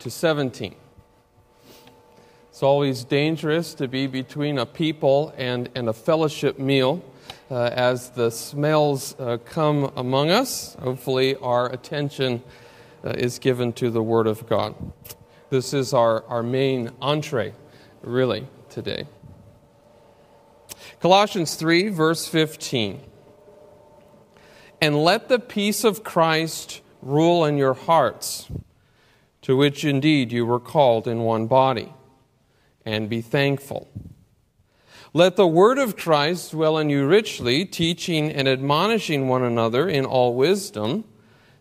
to 0.00 0.10
17. 0.10 0.74
It's 2.50 2.62
always 2.62 3.04
dangerous 3.04 3.72
to 3.74 3.88
be 3.88 4.06
between 4.06 4.58
a 4.58 4.66
people 4.66 5.32
and, 5.38 5.70
and 5.74 5.88
a 5.88 5.92
fellowship 5.92 6.58
meal. 6.58 7.02
Uh, 7.50 7.70
as 7.72 8.10
the 8.10 8.30
smells 8.30 9.18
uh, 9.18 9.38
come 9.44 9.90
among 9.96 10.30
us, 10.30 10.76
hopefully 10.80 11.36
our 11.36 11.72
attention 11.72 12.42
uh, 13.02 13.10
is 13.10 13.38
given 13.38 13.72
to 13.72 13.90
the 13.90 14.02
Word 14.02 14.26
of 14.26 14.46
God. 14.46 14.74
This 15.48 15.72
is 15.72 15.94
our, 15.94 16.24
our 16.26 16.42
main 16.42 16.90
entree, 17.00 17.54
really, 18.02 18.46
today. 18.68 19.06
Colossians 21.00 21.54
3, 21.54 21.88
verse 21.88 22.26
15. 22.26 23.00
And 24.82 25.02
let 25.02 25.28
the 25.28 25.38
peace 25.38 25.82
of 25.82 26.04
Christ 26.04 26.82
rule 27.02 27.44
in 27.44 27.56
your 27.56 27.74
hearts, 27.74 28.48
to 29.50 29.56
which 29.56 29.84
indeed 29.84 30.30
you 30.30 30.46
were 30.46 30.60
called 30.60 31.08
in 31.08 31.24
one 31.24 31.48
body, 31.48 31.92
and 32.86 33.08
be 33.08 33.20
thankful. 33.20 33.90
Let 35.12 35.34
the 35.34 35.44
word 35.44 35.76
of 35.76 35.96
Christ 35.96 36.52
dwell 36.52 36.78
in 36.78 36.88
you 36.88 37.04
richly, 37.04 37.64
teaching 37.64 38.30
and 38.30 38.46
admonishing 38.46 39.26
one 39.26 39.42
another 39.42 39.88
in 39.88 40.04
all 40.04 40.36
wisdom, 40.36 41.02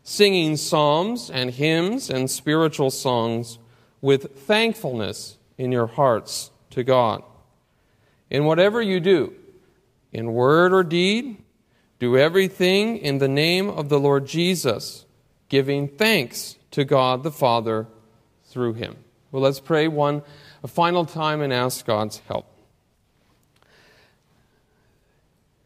singing 0.03 0.55
psalms 0.55 1.31
and 1.31 1.49
hymns 1.49 2.11
and 2.11 2.30
spiritual 2.30 2.91
songs 2.91 3.57
with 4.02 4.38
thankfulness 4.38 5.39
in 5.58 5.71
your 5.71 5.88
hearts 5.88 6.52
to 6.69 6.83
God. 6.83 7.23
In 8.30 8.45
whatever 8.45 8.83
you 8.83 8.99
do, 8.99 9.33
in 10.13 10.33
word 10.33 10.73
or 10.73 10.83
deed, 10.83 11.38
do 11.97 12.16
everything 12.16 12.97
in 12.99 13.17
the 13.17 13.27
name 13.27 13.67
of 13.67 13.89
the 13.89 13.99
Lord 13.99 14.27
Jesus, 14.27 15.08
giving 15.47 15.88
thanks 15.88 16.55
to 16.71 16.85
God 16.85 17.23
the 17.23 17.31
Father 17.31 17.87
through 18.45 18.73
him. 18.73 18.97
Well, 19.31 19.43
let's 19.43 19.59
pray 19.59 19.87
one 19.87 20.23
a 20.63 20.67
final 20.67 21.05
time 21.05 21.41
and 21.41 21.53
ask 21.53 21.85
God's 21.85 22.19
help. 22.27 22.45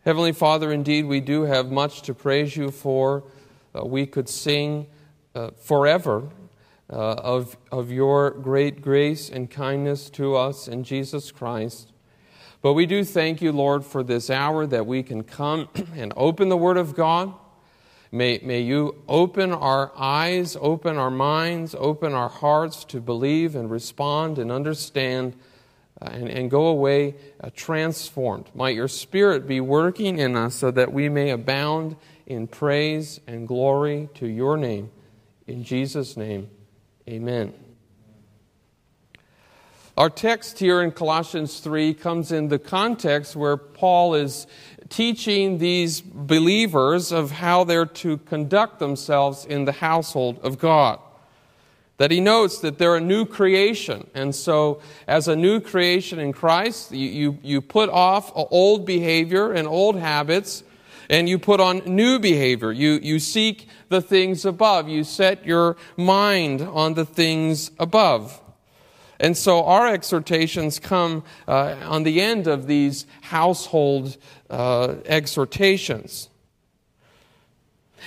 Heavenly 0.06 0.34
Father, 0.34 0.72
indeed, 0.72 1.06
we 1.06 1.22
do 1.22 1.44
have 1.44 1.72
much 1.72 2.02
to 2.04 2.14
praise 2.14 2.58
you 2.58 2.72
for. 2.72 3.24
Uh, 3.74 3.86
we 3.86 4.06
could 4.06 4.28
sing 4.28 4.88
uh, 5.34 5.52
forever 5.52 6.30
uh, 6.90 7.14
of, 7.14 7.58
of 7.72 7.92
your 7.92 8.32
great 8.32 8.82
grace 8.82 9.30
and 9.30 9.50
kindness 9.50 10.10
to 10.12 10.36
us 10.36 10.68
in 10.68 10.84
Jesus 10.84 11.32
Christ. 11.32 11.94
But 12.62 12.74
we 12.74 12.86
do 12.86 13.04
thank 13.04 13.42
you, 13.42 13.52
Lord, 13.52 13.86
for 13.86 14.04
this 14.04 14.30
hour 14.30 14.66
that 14.68 14.86
we 14.86 15.04
can 15.04 15.24
come 15.24 15.70
and 15.96 16.14
open 16.16 16.50
the 16.50 16.58
Word 16.58 16.78
of 16.78 16.96
God. 16.96 17.34
May, 18.14 18.40
may 18.44 18.62
you 18.62 19.02
open 19.10 19.52
our 19.52 19.92
eyes, 19.98 20.56
open 20.62 20.98
our 20.98 21.10
minds, 21.10 21.74
open 21.76 22.14
our 22.14 22.30
hearts 22.30 22.86
to 22.86 23.02
believe 23.02 23.56
and 23.56 23.72
respond 23.72 24.38
and 24.38 24.52
understand 24.52 25.36
uh, 26.00 26.10
and, 26.12 26.30
and 26.30 26.52
go 26.52 26.68
away 26.68 27.16
uh, 27.42 27.50
transformed. 27.56 28.52
Might 28.54 28.76
your 28.76 28.88
Spirit 28.88 29.48
be 29.48 29.60
working 29.60 30.20
in 30.20 30.36
us 30.36 30.54
so 30.54 30.70
that 30.70 30.94
we 30.94 31.10
may 31.10 31.32
abound 31.32 31.96
in 32.28 32.46
praise 32.46 33.20
and 33.26 33.48
glory 33.48 34.10
to 34.14 34.28
your 34.28 34.58
name. 34.58 34.92
In 35.48 35.64
Jesus' 35.64 36.16
name, 36.16 36.52
amen. 37.10 37.52
Our 39.96 40.10
text 40.10 40.58
here 40.58 40.82
in 40.82 40.92
Colossians 40.92 41.60
3 41.60 41.94
comes 41.94 42.32
in 42.32 42.48
the 42.48 42.58
context 42.58 43.36
where 43.36 43.58
Paul 43.58 44.16
is 44.16 44.48
teaching 44.94 45.58
these 45.58 46.02
believers 46.02 47.12
of 47.12 47.32
how 47.32 47.64
they're 47.64 47.84
to 47.84 48.18
conduct 48.20 48.78
themselves 48.78 49.44
in 49.44 49.66
the 49.66 49.72
household 49.72 50.40
of 50.44 50.60
God. 50.60 51.00
That 51.98 52.12
he 52.12 52.20
notes 52.20 52.60
that 52.60 52.78
they're 52.78 52.96
a 52.96 53.02
new 53.02 53.26
creation. 53.26 54.08
And 54.14 54.36
so, 54.36 54.82
as 55.08 55.28
a 55.28 55.36
new 55.36 55.60
creation 55.60 56.20
in 56.20 56.32
Christ, 56.32 56.92
you, 56.92 57.10
you, 57.10 57.40
you 57.42 57.62
put 57.62 57.90
off 57.90 58.32
old 58.36 58.86
behavior 58.86 59.52
and 59.52 59.68
old 59.68 59.98
habits, 59.98 60.64
and 61.10 61.28
you 61.28 61.40
put 61.40 61.60
on 61.60 61.82
new 61.86 62.20
behavior. 62.20 62.72
You, 62.72 63.00
you 63.02 63.18
seek 63.18 63.68
the 63.90 64.02
things 64.02 64.46
above. 64.46 64.88
You 64.90 65.04
set 65.04 65.44
your 65.44 65.76
mind 65.98 66.62
on 66.62 66.94
the 66.94 67.06
things 67.06 67.72
above. 67.80 68.40
And 69.20 69.38
so 69.38 69.64
our 69.64 69.88
exhortations 69.88 70.80
come 70.80 71.24
uh, 71.48 71.76
on 71.84 72.04
the 72.04 72.20
end 72.20 72.46
of 72.46 72.68
these 72.68 73.06
household 73.22 74.18
uh, 74.54 74.96
exhortations. 75.06 76.30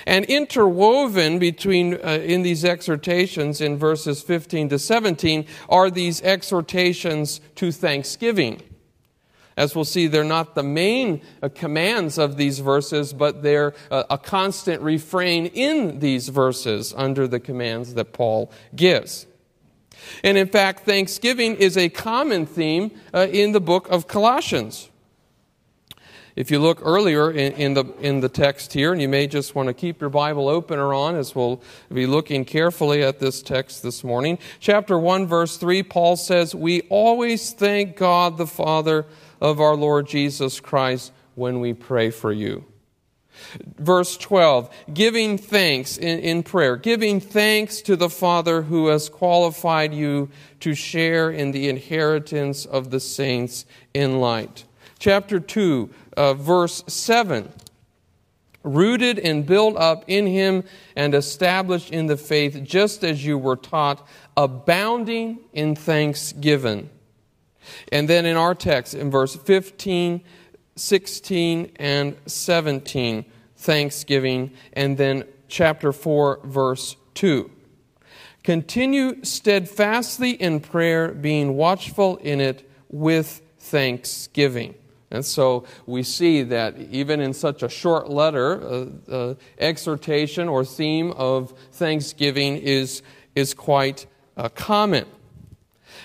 And 0.05 0.25
interwoven 0.25 1.39
between 1.39 1.95
uh, 1.95 2.19
in 2.23 2.43
these 2.43 2.63
exhortations 2.63 3.59
in 3.59 3.77
verses 3.77 4.21
15 4.21 4.69
to 4.69 4.79
17 4.79 5.45
are 5.67 5.89
these 5.89 6.21
exhortations 6.21 7.41
to 7.55 7.71
thanksgiving. 7.71 8.61
As 9.57 9.75
we'll 9.75 9.85
see, 9.85 10.05
they're 10.05 10.23
not 10.23 10.53
the 10.53 10.63
main 10.63 11.21
uh, 11.41 11.49
commands 11.49 12.17
of 12.19 12.37
these 12.37 12.59
verses, 12.59 13.11
but 13.11 13.41
they're 13.41 13.73
uh, 13.89 14.03
a 14.09 14.17
constant 14.17 14.81
refrain 14.83 15.47
in 15.47 15.99
these 15.99 16.29
verses 16.29 16.93
under 16.95 17.27
the 17.27 17.39
commands 17.39 17.95
that 17.95 18.13
Paul 18.13 18.51
gives. 18.75 19.25
And 20.23 20.37
in 20.37 20.47
fact, 20.47 20.85
thanksgiving 20.85 21.55
is 21.55 21.75
a 21.75 21.89
common 21.89 22.45
theme 22.45 22.91
uh, 23.13 23.27
in 23.31 23.51
the 23.51 23.59
book 23.59 23.89
of 23.89 24.07
Colossians. 24.07 24.89
If 26.37 26.51
you 26.51 26.59
look 26.59 26.81
earlier 26.83 27.31
in, 27.31 27.53
in, 27.53 27.73
the, 27.73 27.83
in 27.99 28.19
the 28.19 28.29
text 28.29 28.71
here, 28.71 28.91
and 28.91 29.01
you 29.01 29.09
may 29.09 29.25
just 29.25 29.55
want 29.55 29.69
to 29.69 29.73
keep 29.73 29.99
your 29.99 30.11
Bible 30.11 30.47
open 30.47 30.77
or 30.77 30.93
on 30.93 31.15
as 31.15 31.33
we'll 31.33 31.63
be 31.91 32.05
looking 32.05 32.45
carefully 32.45 33.01
at 33.01 33.17
this 33.17 33.41
text 33.41 33.81
this 33.81 34.03
morning. 34.03 34.37
Chapter 34.59 34.99
1, 34.99 35.25
verse 35.25 35.57
3, 35.57 35.81
Paul 35.81 36.15
says, 36.15 36.53
We 36.53 36.81
always 36.89 37.53
thank 37.53 37.97
God 37.97 38.37
the 38.37 38.45
Father 38.45 39.07
of 39.41 39.59
our 39.59 39.75
Lord 39.75 40.07
Jesus 40.07 40.59
Christ 40.59 41.11
when 41.33 41.59
we 41.59 41.73
pray 41.73 42.11
for 42.11 42.31
you. 42.31 42.65
Verse 43.79 44.15
12, 44.15 44.69
giving 44.93 45.39
thanks 45.39 45.97
in, 45.97 46.19
in, 46.19 46.43
prayer, 46.43 46.75
giving 46.75 47.19
thanks 47.19 47.81
to 47.81 47.95
the 47.95 48.11
Father 48.11 48.61
who 48.61 48.87
has 48.87 49.09
qualified 49.09 49.91
you 49.91 50.29
to 50.59 50.75
share 50.75 51.31
in 51.31 51.51
the 51.51 51.67
inheritance 51.67 52.63
of 52.63 52.91
the 52.91 52.99
saints 52.99 53.65
in 53.95 54.19
light. 54.19 54.65
Chapter 54.99 55.39
2, 55.39 55.89
uh, 56.17 56.33
verse 56.33 56.83
7, 56.87 57.49
rooted 58.63 59.19
and 59.19 59.45
built 59.45 59.77
up 59.77 60.03
in 60.07 60.25
him 60.25 60.63
and 60.95 61.15
established 61.15 61.91
in 61.91 62.07
the 62.07 62.17
faith, 62.17 62.61
just 62.63 63.03
as 63.03 63.23
you 63.23 63.37
were 63.37 63.55
taught, 63.55 64.05
abounding 64.35 65.39
in 65.53 65.75
thanksgiving. 65.75 66.89
And 67.91 68.09
then 68.09 68.25
in 68.25 68.35
our 68.35 68.55
text, 68.55 68.93
in 68.93 69.11
verse 69.11 69.35
15, 69.35 70.21
16 70.75 71.71
and 71.77 72.17
17, 72.25 73.25
thanksgiving, 73.55 74.51
and 74.73 74.97
then 74.97 75.23
chapter 75.47 75.91
4, 75.93 76.41
verse 76.43 76.95
2. 77.13 77.51
Continue 78.43 79.23
steadfastly 79.23 80.31
in 80.31 80.61
prayer, 80.61 81.09
being 81.09 81.55
watchful 81.55 82.17
in 82.17 82.39
it 82.39 82.69
with 82.89 83.41
thanksgiving. 83.59 84.73
And 85.09 85.25
so 85.25 85.65
we 85.85 86.03
see 86.03 86.43
that 86.43 86.77
even 86.77 87.21
in 87.21 87.33
such 87.33 87.63
a 87.63 87.69
short 87.69 88.09
letter, 88.09 88.61
uh, 88.61 89.11
uh, 89.11 89.35
exhortation 89.57 90.49
or 90.49 90.65
theme 90.65 91.11
of 91.11 91.53
thanksgiving 91.71 92.57
is, 92.57 93.01
is 93.35 93.53
quite 93.53 94.05
uh, 94.35 94.49
common. 94.49 95.05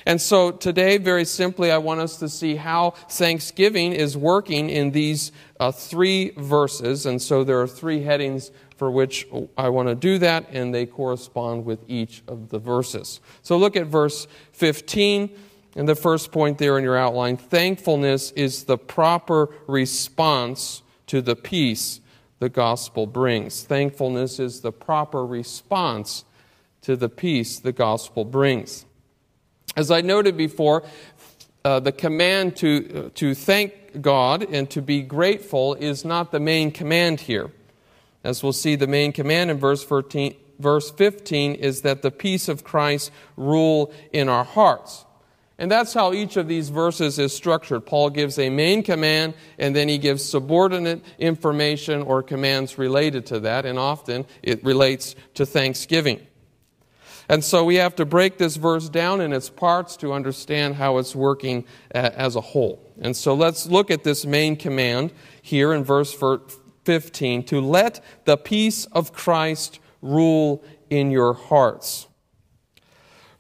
And 0.07 0.21
so 0.21 0.51
today, 0.51 0.99
very 0.99 1.25
simply, 1.25 1.71
I 1.71 1.79
want 1.79 2.01
us 2.01 2.17
to 2.19 2.29
see 2.29 2.57
how 2.57 2.91
Thanksgiving 2.91 3.93
is 3.93 4.17
working 4.17 4.69
in 4.69 4.91
these 4.91 5.33
uh, 5.61 5.71
three 5.71 6.31
verses. 6.31 7.07
And 7.07 7.21
so 7.21 7.45
there 7.45 7.61
are 7.61 7.69
three 7.69 8.03
headings 8.03 8.51
for 8.77 8.91
which 8.91 9.29
I 9.57 9.69
want 9.69 9.89
to 9.89 9.95
do 9.95 10.19
that, 10.19 10.49
and 10.51 10.75
they 10.75 10.87
correspond 10.87 11.65
with 11.65 11.85
each 11.87 12.25
of 12.27 12.49
the 12.49 12.59
verses. 12.59 13.21
So 13.43 13.57
look 13.57 13.77
at 13.77 13.87
verse 13.87 14.27
15. 14.53 15.31
And 15.75 15.89
the 15.89 15.95
first 15.95 16.33
point 16.33 16.59
there 16.59 16.77
in 16.77 16.85
your 16.85 16.97
outline 16.97 17.37
thankfulness 17.37 18.31
is 18.33 18.65
the 18.65 18.77
proper 18.77 19.49
response 19.67 20.83
to 21.07 21.23
the 21.23 21.37
peace 21.37 22.01
the 22.41 22.49
gospel 22.49 23.07
brings. 23.07 23.63
Thankfulness 23.63 24.39
is 24.39 24.61
the 24.61 24.73
proper 24.73 25.25
response 25.25 26.25
to 26.83 26.97
the 26.97 27.09
peace 27.09 27.59
the 27.59 27.73
gospel 27.73 28.25
brings. 28.25 28.85
As 29.77 29.91
I 29.91 30.03
noted 30.03 30.37
before, 30.37 30.83
uh, 31.65 31.81
the 31.81 31.93
command 31.93 32.57
to, 32.57 33.07
uh, 33.07 33.11
to 33.15 33.35
thank 33.35 34.03
God 34.03 34.43
and 34.43 34.69
to 34.71 34.83
be 34.83 35.03
grateful 35.03 35.75
is 35.75 36.05
not 36.05 36.33
the 36.33 36.41
main 36.41 36.71
command 36.71 37.21
here. 37.21 37.51
As 38.25 38.43
we'll 38.43 38.53
see, 38.53 38.75
the 38.75 38.87
main 38.87 39.13
command 39.13 39.51
in 39.51 39.59
verse 39.59 39.83
14, 39.85 40.35
verse 40.59 40.91
15 40.91 41.55
is 41.55 41.83
that 41.83 42.03
the 42.03 42.11
peace 42.11 42.49
of 42.49 42.65
Christ 42.65 43.11
rule 43.37 43.93
in 44.13 44.29
our 44.29 44.45
hearts. 44.45 45.05
And 45.63 45.71
that's 45.71 45.95
how 45.95 46.13
each 46.13 46.37
of 46.37 46.49
these 46.49 46.71
verses 46.71 47.21
is 47.21 47.33
structured. 47.33 47.87
Paul 47.87 48.11
gives 48.11 48.37
a 48.37 48.51
main 48.51 48.83
command, 48.83 49.35
and 49.61 49.77
then 49.77 49.89
he 49.89 49.97
gives 49.97 50.25
subordinate 50.25 51.05
information 51.21 52.03
or 52.03 52.21
commands 52.21 52.79
related 52.79 53.27
to 53.27 53.39
that, 53.39 53.65
and 53.65 53.79
often 53.79 54.27
it 54.43 54.65
relates 54.65 55.15
to 55.35 55.47
thanksgiving. 55.47 56.27
And 57.29 57.45
so 57.45 57.63
we 57.63 57.77
have 57.77 57.95
to 57.95 58.05
break 58.05 58.39
this 58.39 58.57
verse 58.57 58.89
down 58.89 59.21
in 59.21 59.33
its 59.33 59.51
parts 59.51 59.97
to 59.99 60.13
understand 60.13 60.75
how 60.75 60.99
it's 60.99 61.15
working 61.15 61.65
uh, 61.95 62.11
as 62.13 62.35
a 62.35 62.41
whole. 62.41 62.93
And 63.01 63.17
so 63.17 63.33
let's 63.33 63.65
look 63.67 63.93
at 63.93 64.03
this 64.03 64.27
main 64.27 64.57
command 64.57 65.13
here 65.43 65.73
in 65.73 65.85
verse 65.85 66.13
15 66.83 67.45
to 67.45 67.61
let 67.61 68.05
the 68.25 68.37
peace 68.37 68.87
of 68.87 69.13
Christ 69.13 69.79
rule 70.01 70.65
in 70.91 71.13
your 71.13 71.35
hearts. 71.35 72.09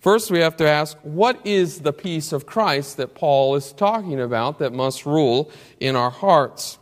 First, 0.03 0.33
we 0.33 0.41
have 0.41 0.57
to 0.57 0.69
ask 0.69 0.99
what 1.03 1.39
is 1.47 1.83
the 1.83 1.93
peace 1.93 2.33
of 2.33 2.45
Christ 2.45 2.97
that 2.97 3.15
Paul 3.15 3.55
is 3.55 3.73
talking 3.73 4.21
about 4.21 4.59
that 4.59 4.73
must 4.73 5.07
rule 5.07 5.49
in 5.79 5.95
our 5.95 6.11
hearts? 6.11 6.79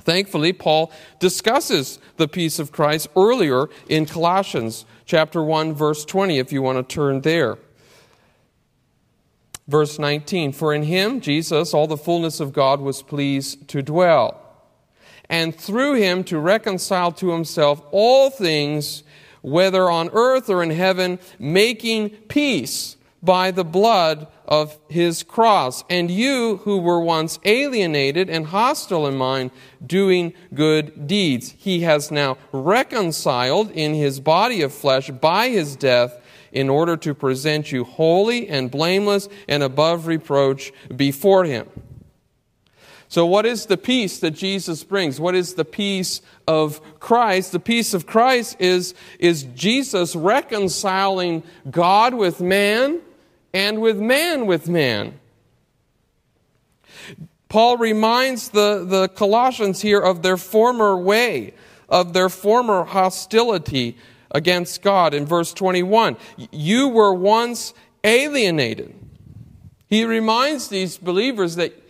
Thankfully, 0.00 0.52
Paul 0.52 0.92
discusses 1.18 1.98
the 2.18 2.28
peace 2.28 2.58
of 2.58 2.72
Christ 2.72 3.08
earlier 3.16 3.68
in 3.88 4.04
Colossians 4.04 4.84
chapter 5.06 5.42
1 5.42 5.72
verse 5.72 6.04
20 6.04 6.38
if 6.38 6.52
you 6.52 6.60
want 6.60 6.76
to 6.76 6.94
turn 6.94 7.22
there. 7.22 7.56
Verse 9.66 9.98
19, 9.98 10.52
for 10.52 10.74
in 10.74 10.82
him 10.82 11.22
Jesus 11.22 11.72
all 11.72 11.86
the 11.86 11.96
fullness 11.96 12.38
of 12.38 12.52
God 12.52 12.82
was 12.82 13.00
pleased 13.00 13.66
to 13.68 13.82
dwell, 13.82 14.38
and 15.30 15.56
through 15.56 15.94
him 15.94 16.22
to 16.24 16.38
reconcile 16.38 17.12
to 17.12 17.30
himself 17.30 17.82
all 17.92 18.28
things 18.28 19.04
whether 19.46 19.88
on 19.88 20.10
earth 20.12 20.50
or 20.50 20.60
in 20.60 20.70
heaven, 20.70 21.20
making 21.38 22.10
peace 22.26 22.96
by 23.22 23.52
the 23.52 23.64
blood 23.64 24.26
of 24.44 24.76
his 24.88 25.22
cross. 25.22 25.84
And 25.88 26.10
you 26.10 26.56
who 26.64 26.78
were 26.78 26.98
once 26.98 27.38
alienated 27.44 28.28
and 28.28 28.46
hostile 28.46 29.06
in 29.06 29.14
mind, 29.14 29.52
doing 29.86 30.34
good 30.52 31.06
deeds, 31.06 31.54
he 31.56 31.82
has 31.82 32.10
now 32.10 32.38
reconciled 32.50 33.70
in 33.70 33.94
his 33.94 34.18
body 34.18 34.62
of 34.62 34.74
flesh 34.74 35.10
by 35.10 35.48
his 35.48 35.76
death 35.76 36.20
in 36.50 36.68
order 36.68 36.96
to 36.96 37.14
present 37.14 37.70
you 37.70 37.84
holy 37.84 38.48
and 38.48 38.72
blameless 38.72 39.28
and 39.46 39.62
above 39.62 40.08
reproach 40.08 40.72
before 40.96 41.44
him. 41.44 41.68
So, 43.08 43.24
what 43.24 43.46
is 43.46 43.66
the 43.66 43.76
peace 43.76 44.18
that 44.20 44.32
Jesus 44.32 44.82
brings? 44.82 45.20
What 45.20 45.34
is 45.34 45.54
the 45.54 45.64
peace 45.64 46.22
of 46.48 46.80
Christ? 46.98 47.52
The 47.52 47.60
peace 47.60 47.94
of 47.94 48.06
Christ 48.06 48.56
is, 48.58 48.94
is 49.18 49.44
Jesus 49.54 50.16
reconciling 50.16 51.44
God 51.70 52.14
with 52.14 52.40
man 52.40 53.00
and 53.54 53.80
with 53.80 53.98
man 53.98 54.46
with 54.46 54.68
man. 54.68 55.20
Paul 57.48 57.76
reminds 57.76 58.48
the, 58.48 58.84
the 58.84 59.08
Colossians 59.08 59.80
here 59.80 60.00
of 60.00 60.22
their 60.22 60.36
former 60.36 60.96
way, 60.96 61.54
of 61.88 62.12
their 62.12 62.28
former 62.28 62.84
hostility 62.84 63.96
against 64.32 64.82
God 64.82 65.14
in 65.14 65.24
verse 65.24 65.54
21. 65.54 66.16
You 66.50 66.88
were 66.88 67.14
once 67.14 67.72
alienated. 68.02 68.94
He 69.88 70.04
reminds 70.04 70.68
these 70.68 70.98
believers 70.98 71.54
that 71.56 71.85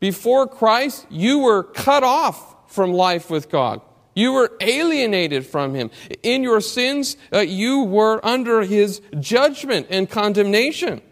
before 0.00 0.46
Christ, 0.46 1.06
you 1.10 1.40
were 1.40 1.62
cut 1.62 2.04
off 2.04 2.72
from 2.72 2.92
life 2.92 3.30
with 3.30 3.50
God. 3.50 3.80
You 4.14 4.32
were 4.32 4.52
alienated 4.60 5.46
from 5.46 5.74
Him. 5.74 5.90
In 6.22 6.42
your 6.42 6.60
sins, 6.60 7.16
uh, 7.32 7.38
you 7.38 7.84
were 7.84 8.24
under 8.26 8.62
His 8.62 9.00
judgment 9.20 9.86
and 9.90 10.10
condemnation. 10.10 11.02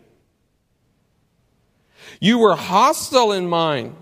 You 2.21 2.39
were 2.39 2.57
hostile 2.57 3.33
in 3.33 3.49
mind. 3.49 3.95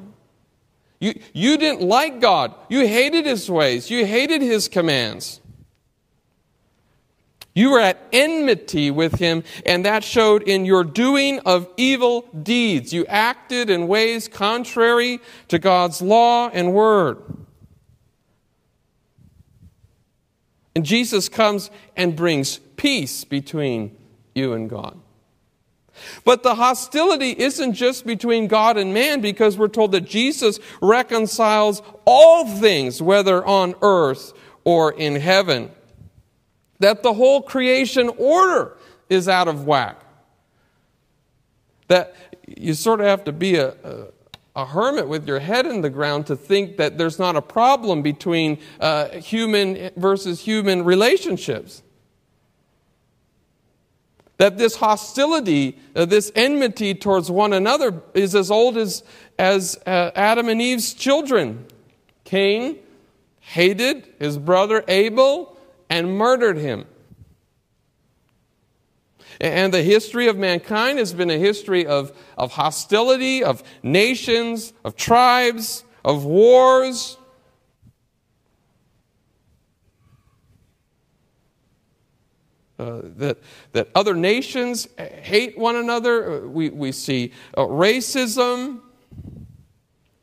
You, 1.00 1.20
you 1.34 1.58
didn't 1.58 1.82
like 1.82 2.20
God. 2.20 2.54
You 2.68 2.86
hated 2.86 3.26
His 3.26 3.50
ways. 3.50 3.90
You 3.90 4.06
hated 4.06 4.40
His 4.40 4.68
commands. 4.68 5.40
You 7.54 7.70
were 7.70 7.80
at 7.80 8.00
enmity 8.12 8.90
with 8.90 9.20
him, 9.20 9.44
and 9.64 9.84
that 9.84 10.02
showed 10.02 10.42
in 10.42 10.64
your 10.64 10.82
doing 10.82 11.38
of 11.40 11.68
evil 11.76 12.22
deeds. 12.42 12.92
You 12.92 13.06
acted 13.06 13.70
in 13.70 13.86
ways 13.86 14.26
contrary 14.26 15.20
to 15.48 15.60
God's 15.60 16.02
law 16.02 16.48
and 16.48 16.74
word. 16.74 17.18
And 20.74 20.84
Jesus 20.84 21.28
comes 21.28 21.70
and 21.96 22.16
brings 22.16 22.58
peace 22.76 23.22
between 23.22 23.96
you 24.34 24.52
and 24.52 24.68
God. 24.68 24.98
But 26.24 26.42
the 26.42 26.56
hostility 26.56 27.30
isn't 27.38 27.74
just 27.74 28.04
between 28.04 28.48
God 28.48 28.76
and 28.76 28.92
man 28.92 29.20
because 29.20 29.56
we're 29.56 29.68
told 29.68 29.92
that 29.92 30.00
Jesus 30.00 30.58
reconciles 30.82 31.82
all 32.04 32.48
things, 32.48 33.00
whether 33.00 33.46
on 33.46 33.76
earth 33.80 34.32
or 34.64 34.90
in 34.90 35.14
heaven 35.14 35.70
that 36.84 37.02
the 37.02 37.14
whole 37.14 37.40
creation 37.40 38.10
order 38.18 38.76
is 39.08 39.26
out 39.26 39.48
of 39.48 39.64
whack. 39.64 40.02
That 41.88 42.14
you 42.46 42.74
sort 42.74 43.00
of 43.00 43.06
have 43.06 43.24
to 43.24 43.32
be 43.32 43.56
a, 43.56 43.70
a, 43.70 44.06
a 44.54 44.66
hermit 44.66 45.08
with 45.08 45.26
your 45.26 45.38
head 45.38 45.64
in 45.64 45.80
the 45.80 45.88
ground 45.88 46.26
to 46.26 46.36
think 46.36 46.76
that 46.76 46.98
there's 46.98 47.18
not 47.18 47.36
a 47.36 47.40
problem 47.40 48.02
between 48.02 48.58
uh, 48.80 49.08
human 49.08 49.92
versus 49.96 50.40
human 50.40 50.84
relationships. 50.84 51.82
That 54.36 54.58
this 54.58 54.76
hostility, 54.76 55.78
uh, 55.96 56.04
this 56.04 56.30
enmity 56.34 56.94
towards 56.94 57.30
one 57.30 57.54
another 57.54 58.02
is 58.12 58.34
as 58.34 58.50
old 58.50 58.76
as, 58.76 59.02
as 59.38 59.78
uh, 59.86 60.10
Adam 60.14 60.50
and 60.50 60.60
Eve's 60.60 60.92
children. 60.92 61.64
Cain 62.24 62.78
hated 63.40 64.06
his 64.18 64.36
brother 64.36 64.84
Abel 64.86 65.53
and 65.90 66.16
murdered 66.16 66.58
him. 66.58 66.86
And 69.40 69.74
the 69.74 69.82
history 69.82 70.28
of 70.28 70.36
mankind 70.36 70.98
has 70.98 71.12
been 71.12 71.30
a 71.30 71.38
history 71.38 71.86
of, 71.86 72.16
of 72.38 72.52
hostility, 72.52 73.42
of 73.42 73.62
nations, 73.82 74.72
of 74.84 74.96
tribes, 74.96 75.84
of 76.04 76.24
wars. 76.24 77.16
Uh, 82.78 83.02
that, 83.16 83.38
that 83.72 83.88
other 83.94 84.14
nations 84.14 84.88
hate 84.98 85.56
one 85.56 85.76
another. 85.76 86.44
Uh, 86.44 86.48
we, 86.48 86.70
we 86.70 86.92
see 86.92 87.32
uh, 87.56 87.62
racism. 87.62 88.80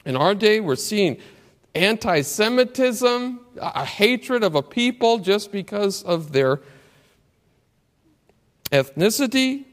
In 0.06 0.16
our 0.16 0.36
day, 0.36 0.60
we're 0.60 0.76
seeing 0.76 1.18
anti 1.74 2.22
Semitism, 2.22 3.40
a 3.58 3.86
hatred 3.86 4.44
of 4.44 4.56
a 4.56 4.62
people 4.62 5.20
just 5.20 5.52
because 5.52 6.04
of 6.04 6.32
their 6.32 6.62
ethnicity. 8.72 9.66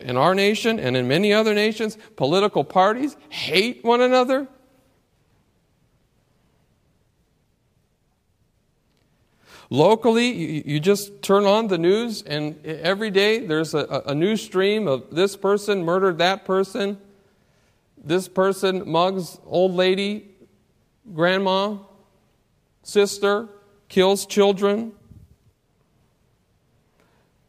In 0.00 0.16
our 0.16 0.34
nation 0.34 0.80
and 0.80 0.96
in 0.96 1.06
many 1.06 1.32
other 1.32 1.54
nations, 1.54 1.96
political 2.16 2.64
parties 2.64 3.16
hate 3.28 3.84
one 3.84 4.00
another. 4.00 4.48
Locally, 9.70 10.62
you, 10.68 10.78
just 10.78 11.22
turn 11.22 11.44
on 11.44 11.66
the 11.66 11.78
news, 11.78 12.22
and 12.22 12.64
every 12.64 13.10
day 13.10 13.38
there's 13.38 13.74
a, 13.74 14.02
a 14.06 14.14
news 14.14 14.42
stream 14.42 14.86
of 14.86 15.10
this 15.10 15.36
person 15.36 15.84
murdered 15.84 16.18
that 16.18 16.44
person 16.44 16.98
this 18.06 18.28
person 18.28 18.88
mugs 18.88 19.38
old 19.44 19.72
lady, 19.72 20.28
grandma, 21.12 21.76
sister, 22.84 23.48
kills 23.88 24.26
children. 24.26 24.92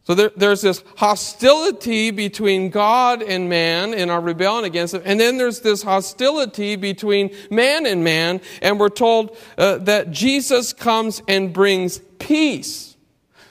So 0.03 0.15
there, 0.15 0.31
there's 0.35 0.61
this 0.61 0.83
hostility 0.95 2.09
between 2.09 2.69
God 2.69 3.21
and 3.21 3.49
man 3.49 3.93
in 3.93 4.09
our 4.09 4.21
rebellion 4.21 4.65
against 4.65 4.95
Him. 4.95 5.03
And 5.05 5.19
then 5.19 5.37
there's 5.37 5.59
this 5.59 5.83
hostility 5.83 6.75
between 6.75 7.35
man 7.51 7.85
and 7.85 8.03
man. 8.03 8.41
And 8.61 8.79
we're 8.79 8.89
told 8.89 9.37
uh, 9.59 9.77
that 9.79 10.09
Jesus 10.09 10.73
comes 10.73 11.21
and 11.27 11.53
brings 11.53 11.99
peace. 12.17 12.95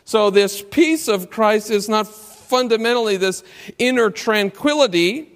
So 0.04 0.30
this 0.30 0.60
peace 0.60 1.08
of 1.08 1.30
Christ 1.30 1.70
is 1.70 1.88
not 1.88 2.08
fundamentally 2.08 3.16
this 3.16 3.44
inner 3.78 4.10
tranquility 4.10 5.35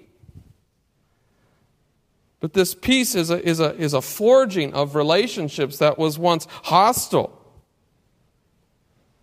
but 2.41 2.53
this 2.53 2.73
peace 2.73 3.13
is 3.13 3.29
a, 3.29 3.41
is, 3.47 3.59
a, 3.59 3.75
is 3.75 3.93
a 3.93 4.01
forging 4.01 4.73
of 4.73 4.95
relationships 4.95 5.77
that 5.77 5.97
was 5.97 6.17
once 6.17 6.47
hostile. 6.63 7.37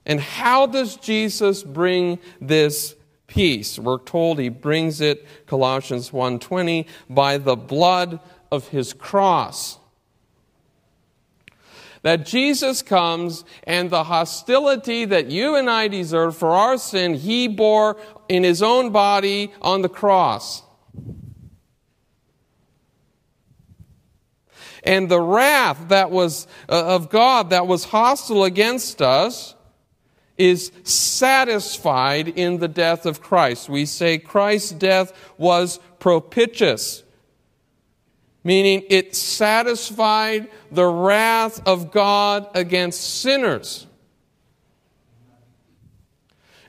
And 0.06 0.20
how 0.20 0.66
does 0.66 0.96
Jesus 0.96 1.64
bring 1.64 2.20
this 2.40 2.94
peace? 3.26 3.76
We're 3.78 3.98
told 3.98 4.38
he 4.38 4.48
brings 4.48 5.00
it, 5.00 5.26
Colossians 5.46 6.12
1:20, 6.12 6.86
by 7.10 7.36
the 7.36 7.56
blood 7.56 8.20
of 8.50 8.68
his 8.68 8.94
cross. 8.94 9.78
That 12.02 12.24
Jesus 12.24 12.80
comes 12.80 13.44
and 13.64 13.90
the 13.90 14.04
hostility 14.04 15.04
that 15.04 15.30
you 15.30 15.56
and 15.56 15.68
I 15.68 15.88
deserve 15.88 16.36
for 16.36 16.50
our 16.50 16.78
sin, 16.78 17.14
he 17.14 17.48
bore 17.48 17.96
in 18.28 18.44
his 18.44 18.62
own 18.62 18.90
body 18.90 19.52
on 19.60 19.82
the 19.82 19.88
cross. 19.88 20.62
And 24.84 25.08
the 25.08 25.20
wrath 25.20 25.88
that 25.88 26.10
was 26.10 26.46
uh, 26.68 26.94
of 26.94 27.10
God 27.10 27.50
that 27.50 27.66
was 27.66 27.84
hostile 27.84 28.44
against 28.44 29.02
us, 29.02 29.54
is 30.38 30.70
satisfied 30.84 32.28
in 32.28 32.58
the 32.58 32.68
death 32.68 33.04
of 33.04 33.20
Christ. 33.20 33.68
We 33.68 33.84
say 33.84 34.18
Christ's 34.18 34.70
death 34.70 35.12
was 35.36 35.80
propitious, 35.98 37.02
meaning 38.44 38.84
it 38.88 39.16
satisfied 39.16 40.48
the 40.70 40.86
wrath 40.86 41.66
of 41.66 41.90
God 41.90 42.48
against 42.54 43.20
sinners. 43.20 43.88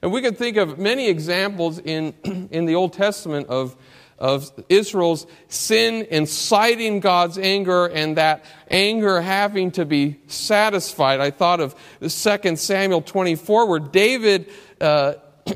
And 0.02 0.12
we 0.12 0.22
can 0.22 0.34
think 0.34 0.58
of 0.58 0.80
many 0.80 1.08
examples 1.08 1.78
in, 1.78 2.14
in 2.52 2.66
the 2.66 2.76
Old 2.76 2.94
Testament 2.94 3.48
of 3.48 3.76
of 4.20 4.52
Israel's 4.68 5.26
sin 5.48 6.06
inciting 6.12 7.00
God's 7.00 7.38
anger 7.38 7.88
and 7.88 8.18
that 8.18 8.44
anger 8.70 9.22
having 9.22 9.72
to 9.72 9.86
be 9.86 10.20
satisfied. 10.28 11.22
I 11.22 11.32
thought 11.32 11.62
of 11.62 11.74
2 12.02 12.56
Samuel 12.58 13.02
24, 13.02 13.68
where 13.68 13.80
David 13.80 14.52
uh, 14.82 15.14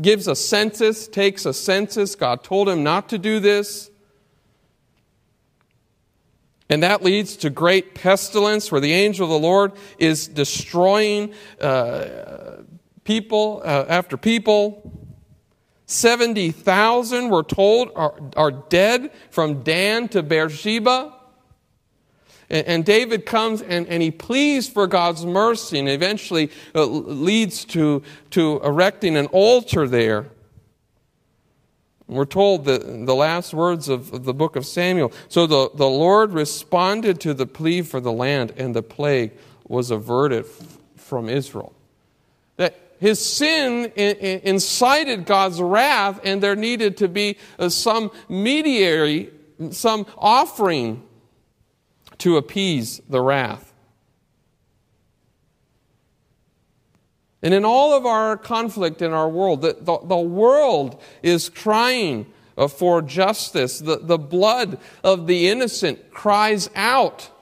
gives 0.00 0.28
a 0.28 0.36
census, 0.36 1.08
takes 1.08 1.46
a 1.46 1.54
census. 1.54 2.14
God 2.14 2.44
told 2.44 2.68
him 2.68 2.82
not 2.84 3.08
to 3.08 3.18
do 3.18 3.40
this. 3.40 3.90
And 6.68 6.82
that 6.82 7.02
leads 7.02 7.36
to 7.38 7.50
great 7.50 7.94
pestilence 7.94 8.70
where 8.70 8.80
the 8.80 8.92
angel 8.92 9.24
of 9.24 9.30
the 9.30 9.46
Lord 9.46 9.72
is 9.98 10.26
destroying 10.28 11.34
uh, 11.60 12.62
people 13.04 13.62
uh, 13.64 13.84
after 13.88 14.16
people. 14.16 15.01
70,000, 15.92 17.28
we're 17.28 17.42
told, 17.42 17.90
are, 17.94 18.14
are 18.36 18.50
dead 18.50 19.12
from 19.30 19.62
Dan 19.62 20.08
to 20.08 20.22
Beersheba. 20.22 21.14
And, 22.48 22.66
and 22.66 22.84
David 22.84 23.26
comes 23.26 23.62
and, 23.62 23.86
and 23.88 24.02
he 24.02 24.10
pleads 24.10 24.68
for 24.68 24.86
God's 24.86 25.24
mercy 25.24 25.78
and 25.78 25.88
eventually 25.88 26.50
uh, 26.74 26.84
leads 26.84 27.64
to, 27.66 28.02
to 28.30 28.60
erecting 28.62 29.16
an 29.16 29.26
altar 29.26 29.88
there. 29.88 30.26
We're 32.06 32.24
told 32.26 32.66
the, 32.66 32.78
the 32.78 33.14
last 33.14 33.54
words 33.54 33.88
of, 33.88 34.12
of 34.12 34.24
the 34.24 34.34
book 34.34 34.54
of 34.56 34.66
Samuel. 34.66 35.12
So 35.28 35.46
the, 35.46 35.70
the 35.74 35.88
Lord 35.88 36.32
responded 36.32 37.20
to 37.20 37.32
the 37.32 37.46
plea 37.46 37.82
for 37.82 38.00
the 38.00 38.12
land, 38.12 38.52
and 38.56 38.76
the 38.76 38.82
plague 38.82 39.32
was 39.66 39.90
averted 39.90 40.44
from 40.96 41.30
Israel. 41.30 41.72
His 43.02 43.18
sin 43.18 43.86
incited 43.96 45.26
God's 45.26 45.60
wrath, 45.60 46.20
and 46.22 46.40
there 46.40 46.54
needed 46.54 46.98
to 46.98 47.08
be 47.08 47.36
uh, 47.58 47.68
some 47.68 48.12
mediary, 48.28 49.32
some 49.72 50.06
offering 50.16 51.02
to 52.18 52.36
appease 52.36 53.00
the 53.08 53.20
wrath. 53.20 53.74
And 57.42 57.52
in 57.52 57.64
all 57.64 57.92
of 57.92 58.06
our 58.06 58.36
conflict 58.36 59.02
in 59.02 59.12
our 59.12 59.28
world, 59.28 59.62
the, 59.62 59.76
the, 59.80 59.98
the 59.98 60.16
world 60.16 61.02
is 61.24 61.48
crying 61.48 62.32
uh, 62.56 62.68
for 62.68 63.02
justice. 63.02 63.80
The, 63.80 63.96
the 63.96 64.16
blood 64.16 64.78
of 65.02 65.26
the 65.26 65.48
innocent 65.48 66.12
cries 66.12 66.70
out 66.76 67.32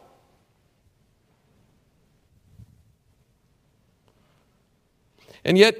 And 5.44 5.56
yet, 5.56 5.76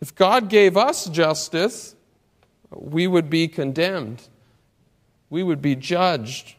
if 0.00 0.14
God 0.14 0.48
gave 0.48 0.76
us 0.76 1.06
justice, 1.06 1.94
we 2.70 3.06
would 3.06 3.30
be 3.30 3.48
condemned, 3.48 4.22
we 5.30 5.42
would 5.42 5.62
be 5.62 5.74
judged. 5.74 6.54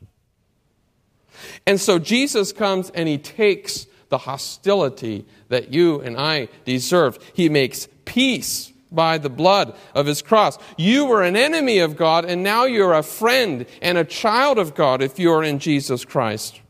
And 1.65 1.79
so 1.79 1.99
Jesus 1.99 2.51
comes 2.51 2.89
and 2.89 3.07
he 3.07 3.17
takes 3.17 3.87
the 4.09 4.17
hostility 4.19 5.25
that 5.49 5.73
you 5.73 6.01
and 6.01 6.17
I 6.17 6.49
deserved. 6.65 7.21
He 7.33 7.49
makes 7.49 7.87
peace 8.05 8.71
by 8.91 9.17
the 9.17 9.29
blood 9.29 9.75
of 9.93 10.05
his 10.05 10.21
cross. 10.21 10.57
You 10.77 11.05
were 11.05 11.23
an 11.23 11.35
enemy 11.35 11.79
of 11.79 11.97
God, 11.97 12.25
and 12.25 12.41
now 12.41 12.63
you're 12.63 12.93
a 12.93 13.03
friend 13.03 13.65
and 13.81 13.97
a 13.97 14.05
child 14.05 14.57
of 14.57 14.75
God 14.75 15.01
if 15.01 15.19
you're 15.19 15.43
in 15.43 15.59
Jesus 15.59 16.05
Christ. 16.05 16.61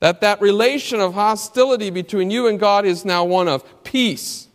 That 0.00 0.20
that 0.20 0.40
relation 0.40 1.00
of 1.00 1.14
hostility 1.14 1.90
between 1.90 2.30
you 2.30 2.46
and 2.46 2.58
God 2.60 2.86
is 2.86 3.04
now 3.04 3.24
one 3.24 3.48
of 3.48 3.64
peace. 3.82 4.46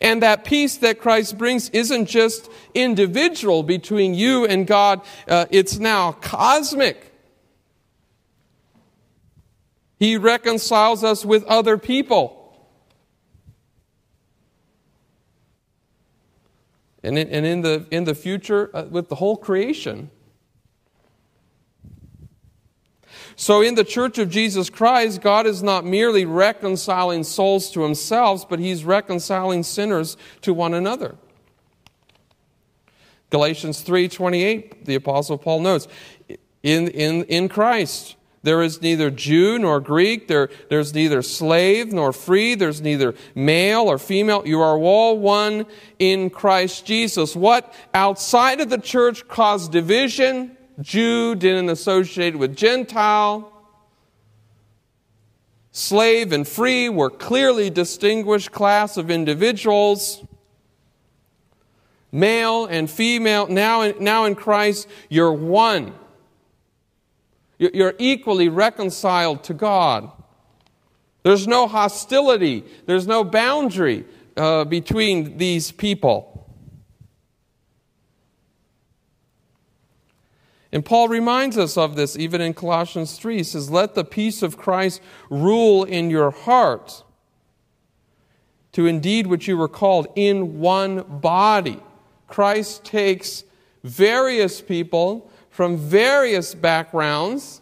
And 0.00 0.22
that 0.22 0.44
peace 0.44 0.76
that 0.78 1.00
Christ 1.00 1.38
brings 1.38 1.70
isn't 1.70 2.06
just 2.06 2.50
individual 2.74 3.62
between 3.62 4.14
you 4.14 4.44
and 4.46 4.66
God, 4.66 5.00
uh, 5.28 5.46
it's 5.50 5.78
now 5.78 6.12
cosmic. 6.12 7.12
He 9.98 10.16
reconciles 10.16 11.02
us 11.04 11.24
with 11.24 11.44
other 11.44 11.78
people. 11.78 12.42
And 17.02 17.18
in, 17.18 17.28
and 17.28 17.46
in, 17.46 17.62
the, 17.62 17.86
in 17.90 18.04
the 18.04 18.14
future, 18.14 18.70
uh, 18.74 18.84
with 18.84 19.08
the 19.08 19.14
whole 19.14 19.36
creation. 19.36 20.10
So, 23.38 23.60
in 23.60 23.74
the 23.74 23.84
church 23.84 24.16
of 24.16 24.30
Jesus 24.30 24.70
Christ, 24.70 25.20
God 25.20 25.46
is 25.46 25.62
not 25.62 25.84
merely 25.84 26.24
reconciling 26.24 27.22
souls 27.22 27.70
to 27.72 27.82
himself, 27.82 28.48
but 28.48 28.58
he's 28.58 28.82
reconciling 28.82 29.62
sinners 29.62 30.16
to 30.40 30.54
one 30.54 30.72
another. 30.72 31.16
Galatians 33.28 33.82
3:28, 33.82 34.86
the 34.86 34.94
apostle 34.94 35.36
Paul 35.36 35.60
notes, 35.60 35.86
in, 36.62 36.88
in, 36.88 37.24
in 37.24 37.48
Christ 37.48 38.16
there 38.46 38.62
is 38.62 38.80
neither 38.80 39.10
Jew 39.10 39.58
nor 39.58 39.80
Greek, 39.80 40.28
there, 40.28 40.48
there's 40.70 40.94
neither 40.94 41.20
slave 41.20 41.92
nor 41.92 42.12
free, 42.12 42.54
there's 42.54 42.80
neither 42.80 43.16
male 43.34 43.82
or 43.82 43.98
female. 43.98 44.46
You 44.46 44.60
are 44.60 44.78
all 44.78 45.18
one 45.18 45.66
in 45.98 46.30
Christ 46.30 46.86
Jesus. 46.86 47.34
What 47.34 47.74
outside 47.92 48.60
of 48.60 48.70
the 48.70 48.78
church 48.78 49.26
caused 49.26 49.72
division, 49.72 50.55
Jew 50.80 51.34
didn't 51.34 51.70
associate 51.70 52.36
with 52.36 52.56
Gentile. 52.56 53.52
Slave 55.72 56.32
and 56.32 56.46
free 56.46 56.88
were 56.88 57.10
clearly 57.10 57.70
distinguished 57.70 58.52
class 58.52 58.96
of 58.96 59.10
individuals. 59.10 60.22
Male 62.12 62.66
and 62.66 62.90
female, 62.90 63.46
now 63.46 63.82
in, 63.82 64.02
now 64.02 64.24
in 64.24 64.34
Christ, 64.34 64.88
you're 65.08 65.32
one. 65.32 65.94
You're 67.58 67.94
equally 67.98 68.48
reconciled 68.48 69.44
to 69.44 69.54
God. 69.54 70.10
There's 71.22 71.46
no 71.46 71.66
hostility, 71.66 72.64
there's 72.86 73.06
no 73.06 73.24
boundary 73.24 74.04
uh, 74.36 74.64
between 74.64 75.38
these 75.38 75.72
people. 75.72 76.35
And 80.72 80.84
Paul 80.84 81.08
reminds 81.08 81.56
us 81.56 81.76
of 81.76 81.96
this 81.96 82.16
even 82.16 82.40
in 82.40 82.54
Colossians 82.54 83.18
3. 83.18 83.38
He 83.38 83.42
says, 83.44 83.70
Let 83.70 83.94
the 83.94 84.04
peace 84.04 84.42
of 84.42 84.56
Christ 84.56 85.00
rule 85.30 85.84
in 85.84 86.10
your 86.10 86.30
heart, 86.30 87.04
to 88.72 88.86
indeed 88.86 89.26
which 89.26 89.46
you 89.46 89.56
were 89.56 89.68
called 89.68 90.08
in 90.16 90.58
one 90.58 91.02
body. 91.02 91.80
Christ 92.26 92.84
takes 92.84 93.44
various 93.84 94.60
people 94.60 95.30
from 95.50 95.76
various 95.76 96.54
backgrounds, 96.54 97.60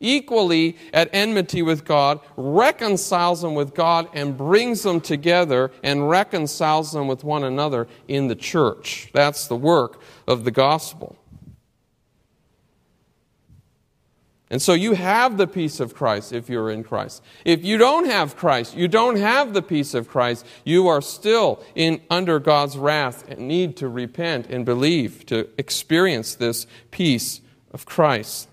equally 0.00 0.76
at 0.92 1.10
enmity 1.12 1.60
with 1.62 1.84
God, 1.84 2.20
reconciles 2.36 3.42
them 3.42 3.54
with 3.54 3.74
God, 3.74 4.08
and 4.14 4.36
brings 4.36 4.82
them 4.82 5.00
together 5.00 5.70
and 5.82 6.08
reconciles 6.08 6.92
them 6.92 7.06
with 7.06 7.22
one 7.22 7.44
another 7.44 7.86
in 8.08 8.28
the 8.28 8.34
church. 8.34 9.10
That's 9.12 9.46
the 9.46 9.56
work 9.56 10.00
of 10.26 10.44
the 10.44 10.50
gospel. 10.50 11.17
And 14.50 14.62
so 14.62 14.72
you 14.72 14.94
have 14.94 15.36
the 15.36 15.46
peace 15.46 15.78
of 15.78 15.94
Christ 15.94 16.32
if 16.32 16.48
you're 16.48 16.70
in 16.70 16.82
Christ. 16.82 17.22
If 17.44 17.64
you 17.64 17.76
don't 17.76 18.06
have 18.06 18.36
Christ, 18.36 18.74
you 18.74 18.88
don't 18.88 19.16
have 19.16 19.52
the 19.52 19.60
peace 19.60 19.92
of 19.92 20.08
Christ, 20.08 20.46
you 20.64 20.88
are 20.88 21.02
still 21.02 21.62
in 21.74 22.00
under 22.08 22.38
God's 22.38 22.78
wrath 22.78 23.28
and 23.28 23.40
need 23.40 23.76
to 23.76 23.88
repent 23.88 24.46
and 24.46 24.64
believe 24.64 25.26
to 25.26 25.48
experience 25.58 26.34
this 26.34 26.66
peace 26.90 27.42
of 27.72 27.84
Christ. 27.84 28.48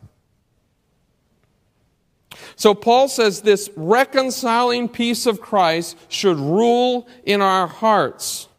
So 2.57 2.73
Paul 2.73 3.07
says 3.07 3.41
this 3.41 3.69
reconciling 3.77 4.89
peace 4.89 5.25
of 5.25 5.39
Christ 5.39 5.97
should 6.09 6.37
rule 6.37 7.07
in 7.23 7.41
our 7.41 7.67
hearts. 7.67 8.49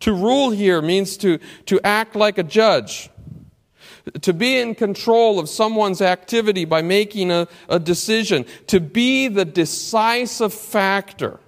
To 0.00 0.14
rule 0.14 0.50
here 0.50 0.80
means 0.80 1.18
to, 1.18 1.38
to 1.66 1.78
act 1.84 2.16
like 2.16 2.38
a 2.38 2.42
judge 2.42 3.10
to 4.22 4.32
be 4.32 4.58
in 4.58 4.74
control 4.74 5.38
of 5.38 5.48
someone's 5.48 6.00
activity 6.00 6.64
by 6.64 6.82
making 6.82 7.30
a, 7.30 7.48
a 7.68 7.78
decision, 7.78 8.44
to 8.66 8.80
be 8.80 9.28
the 9.28 9.44
decisive 9.44 10.54
factor. 10.54 11.40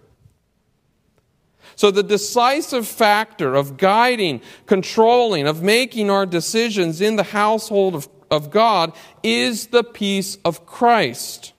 So, 1.76 1.90
the 1.90 2.02
decisive 2.02 2.86
factor 2.86 3.54
of 3.54 3.76
guiding, 3.76 4.42
controlling, 4.66 5.46
of 5.46 5.62
making 5.62 6.10
our 6.10 6.26
decisions 6.26 7.00
in 7.00 7.16
the 7.16 7.22
household 7.22 7.94
of, 7.94 8.08
of 8.30 8.50
God 8.50 8.92
is 9.22 9.68
the 9.68 9.82
peace 9.82 10.36
of 10.44 10.66
Christ. 10.66 11.51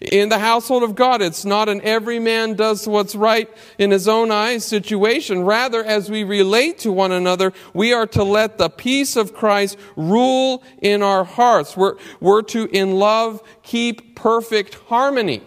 In 0.00 0.28
the 0.28 0.38
household 0.38 0.82
of 0.82 0.94
God, 0.94 1.22
it's 1.22 1.44
not 1.44 1.68
an 1.68 1.80
every 1.82 2.18
man 2.18 2.54
does 2.54 2.86
what's 2.86 3.14
right 3.14 3.50
in 3.78 3.90
his 3.90 4.08
own 4.08 4.30
eyes 4.30 4.64
situation. 4.64 5.44
Rather, 5.44 5.84
as 5.84 6.10
we 6.10 6.24
relate 6.24 6.78
to 6.78 6.92
one 6.92 7.12
another, 7.12 7.52
we 7.74 7.92
are 7.92 8.06
to 8.08 8.22
let 8.22 8.58
the 8.58 8.70
peace 8.70 9.16
of 9.16 9.34
Christ 9.34 9.76
rule 9.96 10.62
in 10.80 11.02
our 11.02 11.24
hearts. 11.24 11.76
We're, 11.76 11.96
we're 12.20 12.42
to, 12.42 12.66
in 12.66 12.92
love, 12.92 13.42
keep 13.62 14.14
perfect 14.14 14.74
harmony 14.74 15.42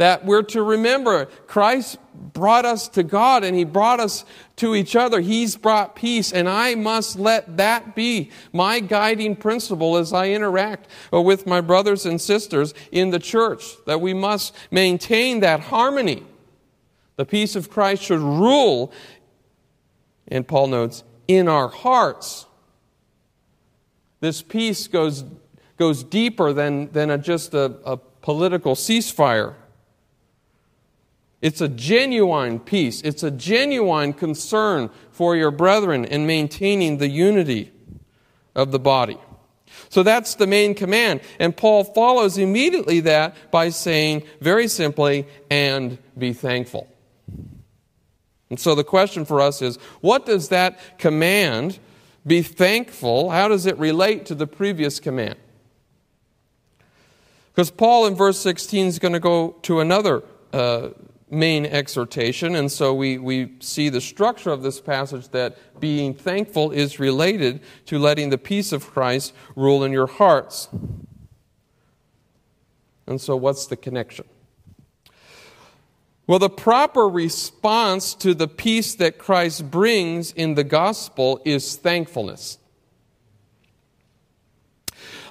that 0.00 0.24
we're 0.24 0.42
to 0.42 0.62
remember 0.62 1.26
Christ 1.46 1.98
brought 2.32 2.64
us 2.64 2.88
to 2.88 3.02
God 3.02 3.44
and 3.44 3.54
He 3.54 3.64
brought 3.64 4.00
us 4.00 4.24
to 4.56 4.74
each 4.74 4.96
other. 4.96 5.20
He's 5.20 5.56
brought 5.56 5.94
peace, 5.94 6.32
and 6.32 6.48
I 6.48 6.74
must 6.74 7.18
let 7.18 7.58
that 7.58 7.94
be 7.94 8.30
my 8.50 8.80
guiding 8.80 9.36
principle 9.36 9.98
as 9.98 10.14
I 10.14 10.30
interact 10.30 10.88
with 11.12 11.46
my 11.46 11.60
brothers 11.60 12.06
and 12.06 12.18
sisters 12.18 12.72
in 12.90 13.10
the 13.10 13.18
church, 13.18 13.74
that 13.84 14.00
we 14.00 14.14
must 14.14 14.56
maintain 14.70 15.40
that 15.40 15.60
harmony. 15.60 16.24
The 17.16 17.26
peace 17.26 17.54
of 17.54 17.68
Christ 17.68 18.02
should 18.02 18.20
rule, 18.20 18.92
and 20.28 20.48
Paul 20.48 20.68
notes, 20.68 21.04
in 21.28 21.46
our 21.46 21.68
hearts. 21.68 22.46
This 24.20 24.40
peace 24.40 24.88
goes, 24.88 25.26
goes 25.76 26.02
deeper 26.02 26.54
than, 26.54 26.90
than 26.92 27.10
a, 27.10 27.18
just 27.18 27.52
a, 27.52 27.74
a 27.84 27.98
political 27.98 28.74
ceasefire. 28.74 29.56
It's 31.42 31.60
a 31.60 31.68
genuine 31.68 32.60
peace. 32.60 33.00
It's 33.02 33.22
a 33.22 33.30
genuine 33.30 34.12
concern 34.12 34.90
for 35.10 35.36
your 35.36 35.50
brethren 35.50 36.04
in 36.04 36.26
maintaining 36.26 36.98
the 36.98 37.08
unity 37.08 37.72
of 38.54 38.72
the 38.72 38.78
body. 38.78 39.18
So 39.88 40.02
that's 40.02 40.34
the 40.34 40.46
main 40.46 40.74
command. 40.74 41.20
And 41.38 41.56
Paul 41.56 41.84
follows 41.84 42.36
immediately 42.36 43.00
that 43.00 43.34
by 43.50 43.70
saying, 43.70 44.24
very 44.40 44.68
simply, 44.68 45.26
and 45.50 45.98
be 46.18 46.32
thankful. 46.32 46.88
And 48.50 48.58
so 48.58 48.74
the 48.74 48.84
question 48.84 49.24
for 49.24 49.40
us 49.40 49.62
is 49.62 49.76
what 50.00 50.26
does 50.26 50.48
that 50.48 50.98
command, 50.98 51.78
be 52.26 52.42
thankful, 52.42 53.30
how 53.30 53.48
does 53.48 53.64
it 53.64 53.78
relate 53.78 54.26
to 54.26 54.34
the 54.34 54.46
previous 54.46 55.00
command? 55.00 55.36
Because 57.52 57.70
Paul 57.70 58.06
in 58.06 58.14
verse 58.14 58.38
16 58.38 58.86
is 58.86 58.98
going 58.98 59.12
to 59.12 59.20
go 59.20 59.56
to 59.62 59.80
another 59.80 60.22
uh, 60.52 60.90
main 61.30 61.64
exhortation. 61.66 62.54
And 62.54 62.70
so 62.70 62.92
we, 62.92 63.18
we 63.18 63.54
see 63.60 63.88
the 63.88 64.00
structure 64.00 64.50
of 64.50 64.62
this 64.62 64.80
passage 64.80 65.28
that 65.28 65.56
being 65.80 66.14
thankful 66.14 66.70
is 66.70 66.98
related 66.98 67.60
to 67.86 67.98
letting 67.98 68.30
the 68.30 68.38
peace 68.38 68.72
of 68.72 68.90
Christ 68.90 69.32
rule 69.56 69.84
in 69.84 69.92
your 69.92 70.06
hearts. 70.06 70.68
And 73.06 73.20
so, 73.20 73.36
what's 73.36 73.66
the 73.66 73.76
connection? 73.76 74.24
Well, 76.28 76.38
the 76.38 76.48
proper 76.48 77.08
response 77.08 78.14
to 78.14 78.34
the 78.34 78.46
peace 78.46 78.94
that 78.94 79.18
Christ 79.18 79.68
brings 79.68 80.30
in 80.30 80.54
the 80.54 80.62
gospel 80.62 81.42
is 81.44 81.74
thankfulness. 81.74 82.59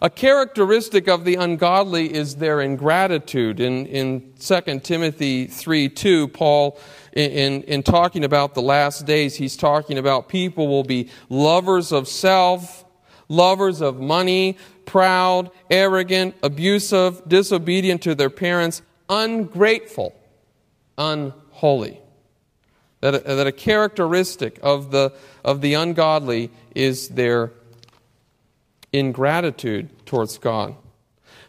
A 0.01 0.09
characteristic 0.09 1.09
of 1.09 1.25
the 1.25 1.35
ungodly 1.35 2.13
is 2.13 2.37
their 2.37 2.61
ingratitude. 2.61 3.59
In, 3.59 3.85
in 3.85 4.33
2 4.39 4.79
Timothy 4.79 5.45
3 5.45 5.89
2, 5.89 6.29
Paul, 6.29 6.79
in, 7.11 7.63
in 7.63 7.83
talking 7.83 8.23
about 8.23 8.53
the 8.53 8.61
last 8.61 9.05
days, 9.05 9.35
he's 9.35 9.57
talking 9.57 9.97
about 9.97 10.29
people 10.29 10.69
will 10.69 10.85
be 10.85 11.09
lovers 11.27 11.91
of 11.91 12.07
self, 12.07 12.85
lovers 13.27 13.81
of 13.81 13.99
money, 13.99 14.57
proud, 14.85 15.51
arrogant, 15.69 16.35
abusive, 16.43 17.21
disobedient 17.27 18.01
to 18.03 18.15
their 18.15 18.29
parents, 18.29 18.81
ungrateful, 19.09 20.15
unholy. 20.97 21.99
That 23.01 23.15
a, 23.15 23.19
that 23.19 23.47
a 23.47 23.51
characteristic 23.51 24.59
of 24.63 24.91
the, 24.91 25.13
of 25.43 25.59
the 25.59 25.73
ungodly 25.73 26.51
is 26.73 27.09
their 27.09 27.51
ingratitude 28.91 30.05
towards 30.05 30.37
God. 30.37 30.75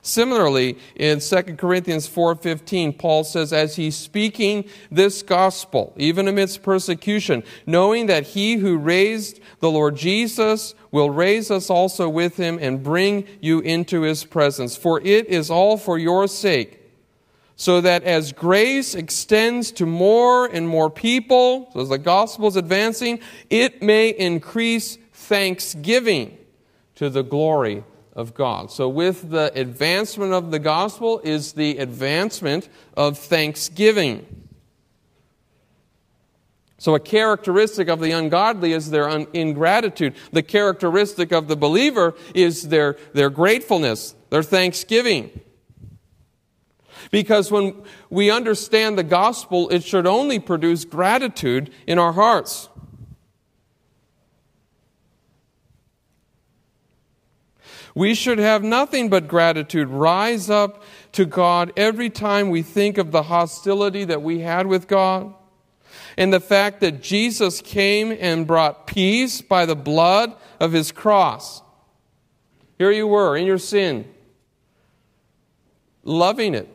Similarly, 0.03 0.79
in 0.97 1.21
2 1.21 1.59
Corinthians 1.59 2.09
4:15, 2.09 2.95
Paul 2.95 3.23
says 3.23 3.53
as 3.53 3.77
he's 3.77 3.97
speaking 3.97 4.65
this 4.91 5.23
gospel, 5.23 5.93
even 5.97 6.27
amidst 6.27 6.63
persecution, 6.63 7.43
knowing 7.67 8.07
that 8.07 8.29
he 8.29 8.55
who 8.55 8.79
raised 8.79 9.41
the 9.61 9.71
Lord 9.71 9.97
Jesus 9.97 10.75
will 10.91 11.11
raise 11.11 11.51
us 11.51 11.69
also 11.69 12.09
with 12.09 12.39
him 12.39 12.59
and 12.61 12.83
bring 12.83 13.25
you 13.41 13.61
into 13.61 14.01
his 14.01 14.25
presence. 14.25 14.75
For 14.75 15.01
it 15.03 15.27
is 15.27 15.51
all 15.51 15.77
for 15.77 15.99
your 15.99 16.27
sake, 16.29 16.81
so 17.55 17.83
that 17.83 18.03
as 18.03 18.33
grace 18.33 18.95
extends 18.95 19.71
to 19.73 19.85
more 19.85 20.47
and 20.47 20.67
more 20.67 20.89
people, 20.89 21.69
so 21.75 21.81
as 21.81 21.91
the 21.91 21.99
gospel 21.99 22.49
is 22.49 22.57
advancing, 22.57 23.21
it 23.51 23.83
may 23.83 24.09
increase 24.09 24.97
thanksgiving 25.13 26.39
to 27.01 27.09
the 27.09 27.23
glory 27.23 27.83
of 28.13 28.35
God. 28.35 28.71
So, 28.71 28.87
with 28.87 29.31
the 29.31 29.51
advancement 29.59 30.35
of 30.35 30.51
the 30.51 30.59
gospel 30.59 31.19
is 31.25 31.55
the 31.55 31.79
advancement 31.79 32.69
of 32.95 33.17
thanksgiving. 33.17 34.27
So, 36.77 36.95
a 36.95 37.01
characteristic 37.01 37.89
of 37.89 38.01
the 38.01 38.11
ungodly 38.11 38.75
is 38.75 38.91
their 38.91 39.09
un- 39.09 39.29
ingratitude. 39.33 40.15
The 40.33 40.43
characteristic 40.43 41.33
of 41.33 41.49
the 41.49 41.57
believer 41.57 42.15
is 42.35 42.69
their, 42.69 42.99
their 43.15 43.31
gratefulness, 43.31 44.15
their 44.29 44.43
thanksgiving. 44.43 45.41
Because 47.11 47.51
when 47.51 47.83
we 48.11 48.31
understand 48.31 48.99
the 48.99 49.05
gospel, 49.05 49.71
it 49.71 49.85
should 49.85 50.07
only 50.07 50.39
produce 50.39 50.85
gratitude 50.85 51.71
in 51.87 51.99
our 51.99 52.13
hearts. 52.13 52.69
We 57.95 58.15
should 58.15 58.39
have 58.39 58.63
nothing 58.63 59.09
but 59.09 59.29
gratitude 59.29 59.89
rise 59.89 60.49
up 60.49 60.83
to 61.13 61.25
God 61.25 61.73
every 61.77 62.11
time 62.11 62.51
we 62.51 62.63
think 62.63 62.99
of 62.99 63.11
the 63.11 63.25
hostility 63.25 64.05
that 64.05 64.23
we 64.23 64.41
had 64.41 64.67
with 64.67 64.87
God 64.87 65.35
and 66.17 66.33
the 66.33 66.41
fact 66.41 66.81
that 66.81 67.03
Jesus 67.03 67.61
came 67.61 68.17
and 68.19 68.47
brought 68.47 68.87
peace 68.87 69.41
by 69.41 69.67
the 69.67 69.77
blood 69.77 70.33
of 70.59 70.73
his 70.73 70.93
cross. 70.93 71.63
Here 72.79 72.91
you 72.91 73.07
were 73.07 73.37
in 73.37 73.47
your 73.47 73.59
sin, 73.59 74.07
loving 76.03 76.55
it, 76.55 76.69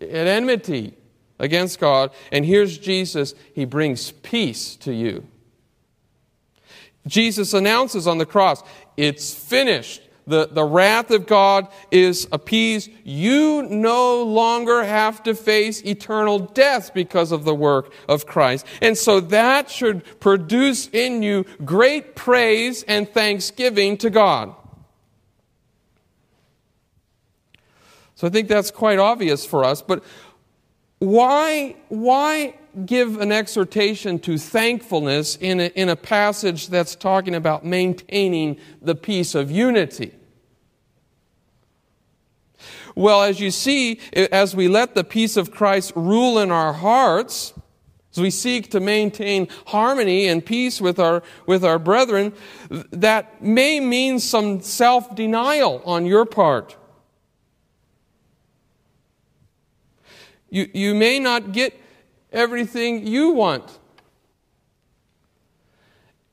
at 0.00 0.26
enmity 0.26 0.94
against 1.38 1.78
God, 1.78 2.10
and 2.32 2.44
here's 2.44 2.78
Jesus. 2.78 3.34
He 3.54 3.64
brings 3.64 4.10
peace 4.10 4.76
to 4.76 4.92
you. 4.92 5.26
Jesus 7.06 7.54
announces 7.54 8.06
on 8.06 8.18
the 8.18 8.26
cross, 8.26 8.62
it's 8.96 9.32
finished. 9.34 10.02
The, 10.26 10.48
the 10.48 10.64
wrath 10.64 11.12
of 11.12 11.26
God 11.26 11.68
is 11.92 12.26
appeased. 12.32 12.90
You 13.04 13.62
no 13.62 14.24
longer 14.24 14.82
have 14.82 15.22
to 15.22 15.34
face 15.34 15.82
eternal 15.84 16.40
death 16.40 16.92
because 16.92 17.30
of 17.30 17.44
the 17.44 17.54
work 17.54 17.92
of 18.08 18.26
Christ. 18.26 18.66
And 18.82 18.98
so 18.98 19.20
that 19.20 19.70
should 19.70 20.02
produce 20.18 20.88
in 20.92 21.22
you 21.22 21.44
great 21.64 22.16
praise 22.16 22.82
and 22.88 23.08
thanksgiving 23.08 23.96
to 23.98 24.10
God. 24.10 24.52
So 28.16 28.26
I 28.26 28.30
think 28.30 28.48
that's 28.48 28.72
quite 28.72 28.98
obvious 28.98 29.46
for 29.46 29.62
us. 29.62 29.80
But 29.80 30.02
why, 30.98 31.76
why 31.88 32.54
give 32.84 33.20
an 33.20 33.32
exhortation 33.32 34.18
to 34.20 34.36
thankfulness 34.36 35.36
in 35.36 35.60
a, 35.60 35.66
in 35.68 35.88
a 35.88 35.96
passage 35.96 36.68
that's 36.68 36.94
talking 36.94 37.34
about 37.34 37.64
maintaining 37.64 38.58
the 38.82 38.94
peace 38.94 39.34
of 39.34 39.50
unity? 39.50 40.12
Well, 42.94 43.22
as 43.22 43.40
you 43.40 43.50
see, 43.50 44.00
as 44.14 44.56
we 44.56 44.68
let 44.68 44.94
the 44.94 45.04
peace 45.04 45.36
of 45.36 45.50
Christ 45.50 45.92
rule 45.94 46.38
in 46.38 46.50
our 46.50 46.72
hearts, 46.72 47.52
as 48.12 48.22
we 48.22 48.30
seek 48.30 48.70
to 48.70 48.80
maintain 48.80 49.48
harmony 49.66 50.26
and 50.26 50.44
peace 50.44 50.80
with 50.80 50.98
our, 50.98 51.22
with 51.46 51.62
our 51.62 51.78
brethren, 51.78 52.32
that 52.70 53.42
may 53.42 53.80
mean 53.80 54.18
some 54.18 54.62
self 54.62 55.14
denial 55.14 55.82
on 55.84 56.06
your 56.06 56.24
part. 56.24 56.76
You, 60.48 60.70
you 60.72 60.94
may 60.94 61.18
not 61.18 61.52
get 61.52 61.78
everything 62.36 63.06
you 63.06 63.30
want. 63.30 63.78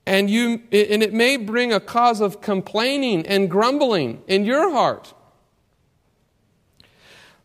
And, 0.06 0.30
you, 0.30 0.62
and 0.72 1.02
it 1.02 1.14
may 1.14 1.38
bring 1.38 1.72
a 1.72 1.80
cause 1.80 2.20
of 2.20 2.42
complaining 2.42 3.26
and 3.26 3.50
grumbling 3.50 4.22
in 4.28 4.44
your 4.44 4.70
heart. 4.72 5.14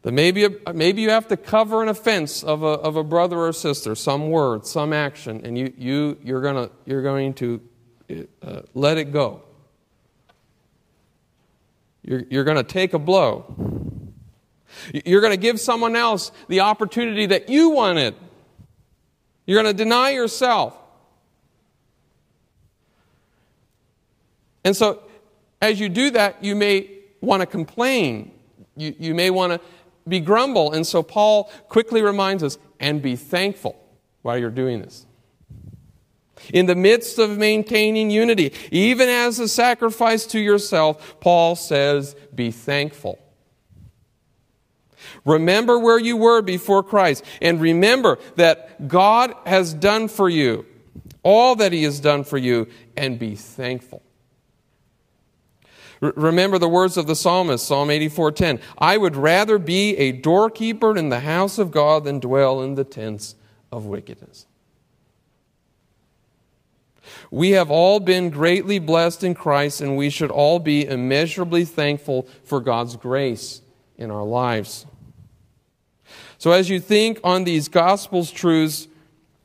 That 0.03 0.13
maybe, 0.13 0.49
maybe 0.75 1.03
you 1.03 1.11
have 1.11 1.29
to 1.29 1.37
cover 1.37 1.83
an 1.83 1.89
offense 1.89 2.43
of 2.43 2.63
a, 2.63 2.67
of 2.67 2.97
a 2.97 3.05
brother 3.05 3.39
or 3.39 3.53
sister, 3.53 3.95
some 3.95 4.31
word, 4.31 4.67
some 4.67 4.93
action, 4.93 5.41
and 5.45 5.57
you, 5.57 5.73
you, 5.77 6.19
you're, 6.23 6.41
gonna, 6.41 6.71
you're 6.85 7.03
going 7.03 7.35
to 7.35 7.61
uh, 8.43 8.63
let 8.75 8.99
it 8.99 9.13
go. 9.13 9.43
You're, 12.03 12.25
you're 12.31 12.45
going 12.45 12.57
to 12.57 12.65
take 12.65 12.95
a 12.95 12.99
blow. 12.99 13.55
You're 15.05 15.21
going 15.21 15.33
to 15.33 15.41
give 15.41 15.61
someone 15.61 15.95
else 15.95 16.33
the 16.49 16.61
opportunity 16.61 17.27
that 17.27 17.49
you 17.49 17.71
wanted. 17.71 18.15
You're 19.49 19.63
going 19.63 19.75
to 19.75 19.83
deny 19.83 20.11
yourself. 20.11 20.77
And 24.63 24.77
so, 24.77 25.03
as 25.63 25.81
you 25.81 25.89
do 25.89 26.11
that, 26.11 26.45
you 26.45 26.55
may 26.55 26.91
want 27.23 27.41
to 27.41 27.47
complain. 27.47 28.33
You, 28.77 28.95
you 28.99 29.15
may 29.15 29.31
want 29.31 29.55
to 29.55 29.61
be 30.07 30.21
grumble. 30.21 30.73
And 30.73 30.87
so, 30.87 31.03
Paul 31.03 31.51
quickly 31.71 32.03
reminds 32.03 32.43
us 32.43 32.59
and 32.79 33.01
be 33.01 33.17
thankful 33.17 33.83
while 34.21 34.37
you're 34.37 34.51
doing 34.51 34.83
this. 34.83 35.07
In 36.53 36.67
the 36.67 36.75
midst 36.75 37.19
of 37.19 37.39
maintaining 37.39 38.11
unity, 38.11 38.53
even 38.71 39.09
as 39.09 39.39
a 39.39 39.49
sacrifice 39.49 40.27
to 40.27 40.39
yourself, 40.39 41.19
Paul 41.21 41.57
says, 41.57 42.15
be 42.35 42.51
thankful. 42.51 43.19
Remember 45.25 45.79
where 45.79 45.99
you 45.99 46.17
were 46.17 46.43
before 46.43 46.83
Christ, 46.83 47.25
and 47.41 47.61
remember 47.61 48.19
that 48.37 48.89
God 48.89 49.35
has 49.47 49.75
done 49.75 50.09
for 50.09 50.29
you 50.29 50.65
all 51.23 51.57
that 51.57 51.73
He 51.73 51.83
has 51.83 52.01
done 52.01 52.25
for 52.25 52.39
you, 52.39 52.69
and 52.97 53.19
be 53.19 53.35
thankful. 53.35 54.03
remember 56.01 56.59
the 56.59 56.69
words 56.69 56.97
of 56.97 57.07
the 57.09 57.17
psalmist, 57.17 57.67
Psalm 57.67 57.91
84:10. 57.91 58.61
I 58.79 58.97
would 58.97 59.17
rather 59.17 59.59
be 59.59 59.97
a 59.97 60.13
doorkeeper 60.13 60.97
in 60.97 61.09
the 61.09 61.21
house 61.21 61.59
of 61.59 61.71
God 61.71 62.05
than 62.05 62.21
dwell 62.21 62.63
in 62.63 62.77
the 62.77 62.85
tents 62.85 63.35
of 63.73 63.85
wickedness. 63.85 64.47
We 67.31 67.51
have 67.51 67.71
all 67.71 68.01
been 68.01 68.31
greatly 68.31 68.79
blessed 68.79 69.25
in 69.25 69.35
Christ, 69.35 69.81
and 69.81 69.97
we 69.97 70.09
should 70.09 70.31
all 70.31 70.61
be 70.61 70.87
immeasurably 70.87 71.65
thankful 71.65 72.29
for 72.45 72.61
God's 72.61 72.97
grace 72.97 73.61
in 73.99 74.11
our 74.11 74.25
lives. 74.25 74.87
So, 76.39 76.53
as 76.53 76.71
you 76.71 76.81
think 76.81 77.21
on 77.25 77.45
these 77.45 77.69
Gospels 77.69 78.31
truths, 78.31 78.89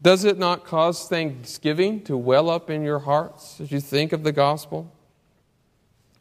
does 0.04 0.26
it 0.26 0.38
not 0.38 0.66
cause 0.66 1.08
thanksgiving 1.08 2.04
to 2.04 2.18
well 2.18 2.50
up 2.50 2.70
in 2.70 2.84
your 2.84 3.00
hearts 3.00 3.62
as 3.62 3.72
you 3.72 3.80
think 3.80 4.12
of 4.12 4.24
the 4.24 4.34
gospel? 4.34 4.92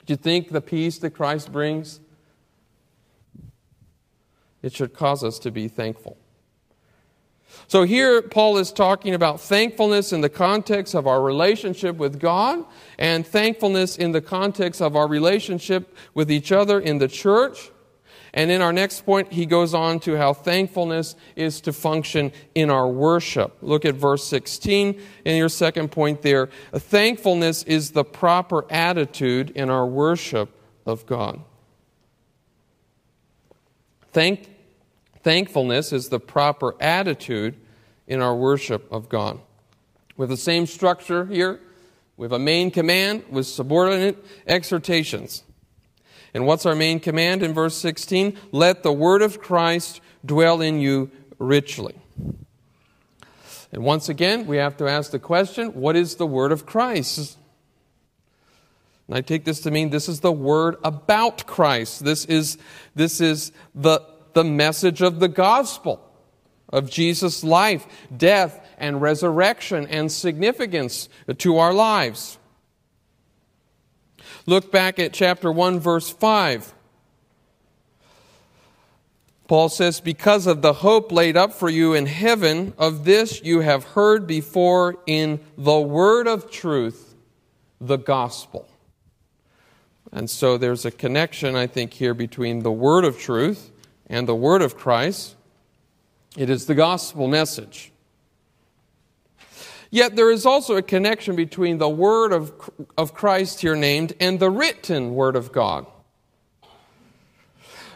Do 0.07 0.13
you 0.13 0.17
think 0.17 0.51
the 0.51 0.61
peace 0.61 0.99
that 0.99 1.11
Christ 1.11 1.51
brings? 1.51 1.99
It 4.63 4.73
should 4.73 4.95
cause 4.95 5.25
us 5.25 5.41
to 5.41 5.51
be 5.51 5.67
thankful. 5.67 6.17
So 7.67 7.83
here, 7.83 8.23
Paul 8.23 8.57
is 8.59 8.73
talking 8.73 9.15
about 9.15 9.41
thankfulness 9.41 10.13
in 10.13 10.21
the 10.21 10.29
context 10.29 10.95
of 10.95 11.09
our 11.09 11.21
relationship 11.21 11.97
with 11.97 12.21
God 12.21 12.65
and 12.99 13.27
thankfulness 13.27 13.97
in 13.97 14.13
the 14.13 14.21
context 14.21 14.81
of 14.81 14.95
our 14.95 15.09
relationship 15.09 15.95
with 16.15 16.31
each 16.31 16.53
other 16.53 16.79
in 16.79 16.99
the 16.99 17.09
church. 17.09 17.73
And 18.35 18.51
in 18.51 18.63
our 18.63 18.73
next 18.73 19.05
point, 19.05 19.33
he 19.33 19.45
goes 19.45 19.75
on 19.75 20.01
to 20.01 20.17
how 20.17 20.33
thankfulness 20.33 21.17
is 21.37 21.61
to 21.63 21.73
function 21.73 22.33
in 22.55 22.71
our 22.71 22.89
worship. 22.89 23.59
Look 23.61 23.85
at 23.85 23.95
verse 23.95 24.25
16 24.25 25.01
in 25.25 25.37
your 25.37 25.51
second 25.51 25.91
point 25.91 26.23
there. 26.23 26.49
Thankfulness 26.73 27.63
is 27.65 27.91
the 27.91 28.05
proper 28.05 28.65
attitude 28.73 29.51
in 29.51 29.69
our 29.69 29.87
worship 29.87 30.49
of 30.87 31.05
God. 31.05 31.43
Thank, 34.13 34.51
thankfulness 35.23 35.93
is 35.93 36.09
the 36.09 36.21
proper 36.21 36.75
attitude 36.81 37.57
in 38.07 38.23
our 38.23 38.35
worship 38.35 38.91
of 38.91 39.11
God. 39.11 39.41
With 40.17 40.31
the 40.31 40.37
same 40.39 40.67
structure 40.67 41.27
here, 41.27 41.61
we 42.17 42.25
have 42.25 42.33
a 42.33 42.39
main 42.39 42.71
command 42.71 43.25
with 43.31 43.47
subordinate 43.47 44.25
exhortations. 44.47 45.43
And 46.35 46.47
what's 46.47 46.65
our 46.65 46.75
main 46.75 47.01
command 47.01 47.43
in 47.43 47.53
verse 47.53 47.77
16? 47.77 48.39
Let 48.53 48.83
the 48.83 48.93
word 48.93 49.23
of 49.23 49.41
Christ 49.41 50.01
dwell 50.25 50.61
in 50.61 50.81
you 50.81 51.11
richly. 51.39 51.95
And 53.73 53.85
once 53.85 54.09
again, 54.09 54.47
we 54.47 54.59
have 54.59 54.77
to 54.79 54.89
ask 54.89 55.11
the 55.11 55.19
question 55.19 55.69
what 55.69 55.97
is 55.97 56.17
the 56.17 56.27
word 56.27 56.53
of 56.53 56.67
Christ? 56.67 57.39
And 59.09 59.17
I 59.17 59.21
take 59.21 59.45
this 59.45 59.61
to 59.61 59.71
mean 59.71 59.91
this 59.91 60.09
is 60.09 60.21
the 60.21 60.33
word 60.33 60.77
about 60.85 61.47
Christ. 61.47 62.05
This 62.05 62.25
is, 62.27 62.57
this 62.95 63.21
is 63.21 63.53
the, 63.75 64.01
the 64.33 64.45
message 64.45 65.03
of 65.03 65.21
the 65.21 65.29
gospel 65.29 66.01
of 66.69 66.91
Jesus' 66.91 67.45
life, 67.45 67.87
death, 68.17 68.67
and 68.79 69.03
resurrection 69.03 69.87
and 69.87 70.11
significance 70.11 71.09
to 71.39 71.59
our 71.59 71.75
lives. 71.75 72.39
Look 74.47 74.73
back 74.73 74.99
at 74.99 75.13
chapter 75.13 75.53
1, 75.53 75.79
verse 75.79 76.11
5. 76.11 76.75
Paul 79.47 79.69
says, 79.69 80.01
Because 80.01 80.47
of 80.47 80.63
the 80.63 80.73
hope 80.73 81.13
laid 81.13 81.37
up 81.37 81.53
for 81.53 81.69
you 81.69 81.95
in 81.95 82.07
heaven, 82.07 82.73
of 82.79 83.05
this 83.05 83.43
you 83.43 83.61
have 83.61 83.85
heard 83.85 84.27
before 84.27 84.97
in 85.07 85.41
the 85.57 85.79
word 85.79 86.27
of 86.27 86.51
truth, 86.51 87.15
the 87.81 87.99
gospel. 87.99 88.69
And 90.11 90.29
so 90.29 90.59
there's 90.59 90.85
a 90.85 90.91
connection, 90.91 91.55
I 91.55 91.67
think, 91.67 91.93
here 91.93 92.15
between 92.15 92.63
the 92.63 92.73
word 92.73 93.05
of 93.05 93.19
truth 93.19 93.71
and 94.09 94.29
the 94.29 94.35
word 94.35 94.63
of 94.63 94.77
Christ. 94.77 95.37
It 96.37 96.51
is 96.51 96.67
the 96.67 96.75
gospel 96.75 97.29
message. 97.29 97.92
Yet 99.95 100.17
there 100.17 100.31
is 100.31 100.47
also 100.47 100.75
a 100.77 100.83
connection 100.83 101.37
between 101.37 101.77
the 101.77 101.89
word 101.89 102.33
of, 102.33 102.71
of 102.97 103.13
Christ 103.13 103.61
here 103.61 103.77
named 103.77 104.15
and 104.19 104.41
the 104.41 104.49
written 104.49 105.15
word 105.15 105.37
of 105.37 105.53
God. 105.53 105.87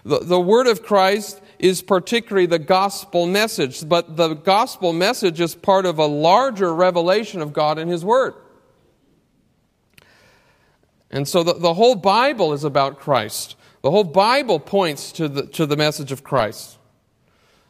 The, 0.05 0.19
the 0.19 0.39
word 0.39 0.67
of 0.67 0.83
Christ 0.83 1.41
is 1.59 1.81
particularly 1.81 2.45
the 2.45 2.59
gospel 2.59 3.27
message, 3.27 3.89
but 3.89 4.19
the 4.19 4.35
gospel 4.35 4.93
message 4.93 5.41
is 5.41 5.55
part 5.55 5.87
of 5.87 5.99
a 5.99 6.05
larger 6.05 6.75
revelation 6.75 7.41
of 7.41 7.55
God 7.55 7.79
in 7.79 7.89
His 7.89 8.05
Word. 8.05 8.35
And 11.11 11.27
so 11.27 11.43
the, 11.43 11.55
the 11.55 11.73
whole 11.73 11.95
Bible 11.95 12.53
is 12.53 12.63
about 12.63 13.01
Christ. 13.01 13.57
The 13.81 13.91
whole 13.91 14.05
Bible 14.05 14.61
points 14.61 15.13
to 15.13 15.29
the, 15.29 15.47
to 15.47 15.65
the 15.65 15.79
message 15.79 16.13
of 16.13 16.23
Christ. 16.23 16.77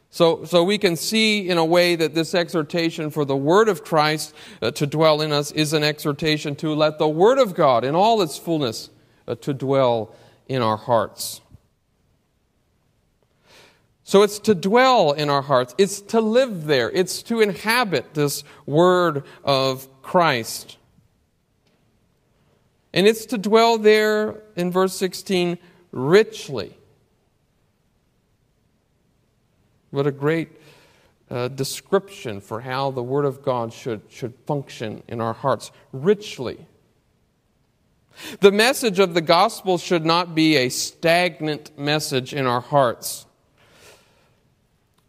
So, 0.09 0.45
so 0.45 0.63
we 0.63 0.77
can 0.77 0.95
see 0.95 1.49
in 1.49 1.57
a 1.57 1.65
way 1.65 1.95
that 1.95 2.15
this 2.15 2.33
exhortation 2.33 3.11
for 3.11 3.25
the 3.25 3.35
Word 3.35 3.69
of 3.69 3.83
Christ 3.83 4.33
uh, 4.61 4.71
to 4.71 4.87
dwell 4.87 5.21
in 5.21 5.31
us 5.31 5.51
is 5.51 5.73
an 5.73 5.83
exhortation 5.83 6.55
to 6.57 6.73
let 6.73 6.97
the 6.97 7.09
Word 7.09 7.37
of 7.37 7.53
God 7.53 7.83
in 7.83 7.95
all 7.95 8.21
its 8.21 8.37
fullness 8.37 8.89
uh, 9.27 9.35
to 9.35 9.53
dwell 9.53 10.15
in 10.47 10.61
our 10.61 10.77
hearts. 10.77 11.41
So 14.03 14.23
it's 14.23 14.39
to 14.39 14.55
dwell 14.55 15.11
in 15.11 15.29
our 15.29 15.41
hearts. 15.41 15.75
It's 15.77 15.99
to 16.01 16.21
live 16.21 16.63
there. 16.63 16.89
It's 16.89 17.21
to 17.23 17.41
inhabit 17.41 18.13
this 18.13 18.45
Word 18.65 19.25
of 19.43 19.89
Christ. 20.01 20.77
And 22.93 23.05
it's 23.05 23.25
to 23.27 23.37
dwell 23.37 23.77
there, 23.77 24.41
in 24.55 24.71
verse 24.71 24.95
16, 24.95 25.57
richly. 25.91 26.76
What 29.97 30.05
a 30.05 30.11
great 30.11 30.49
uh, 31.27 31.47
description 31.47 32.39
for 32.39 32.61
how 32.61 32.91
the 32.91 33.01
Word 33.01 33.25
of 33.25 33.41
God 33.41 33.73
should, 33.73 34.01
should 34.09 34.35
function 34.45 35.01
in 35.07 35.19
our 35.19 35.33
hearts 35.33 35.71
richly. 35.91 36.67
The 38.39 38.51
message 38.51 38.99
of 38.99 39.15
the 39.15 39.21
gospel 39.21 39.79
should 39.79 40.05
not 40.05 40.35
be 40.35 40.55
a 40.55 40.69
stagnant 40.69 41.79
message 41.79 42.31
in 42.31 42.45
our 42.45 42.61
hearts. 42.61 43.25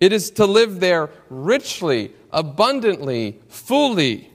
It 0.00 0.14
is 0.14 0.30
to 0.30 0.46
live 0.46 0.80
there 0.80 1.10
richly, 1.28 2.14
abundantly, 2.32 3.40
fully. 3.48 4.32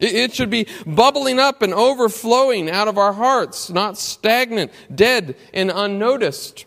It 0.00 0.34
should 0.34 0.50
be 0.50 0.66
bubbling 0.84 1.38
up 1.38 1.62
and 1.62 1.72
overflowing 1.72 2.68
out 2.68 2.88
of 2.88 2.98
our 2.98 3.12
hearts, 3.12 3.70
not 3.70 3.96
stagnant, 3.96 4.72
dead, 4.92 5.36
and 5.54 5.70
unnoticed. 5.72 6.66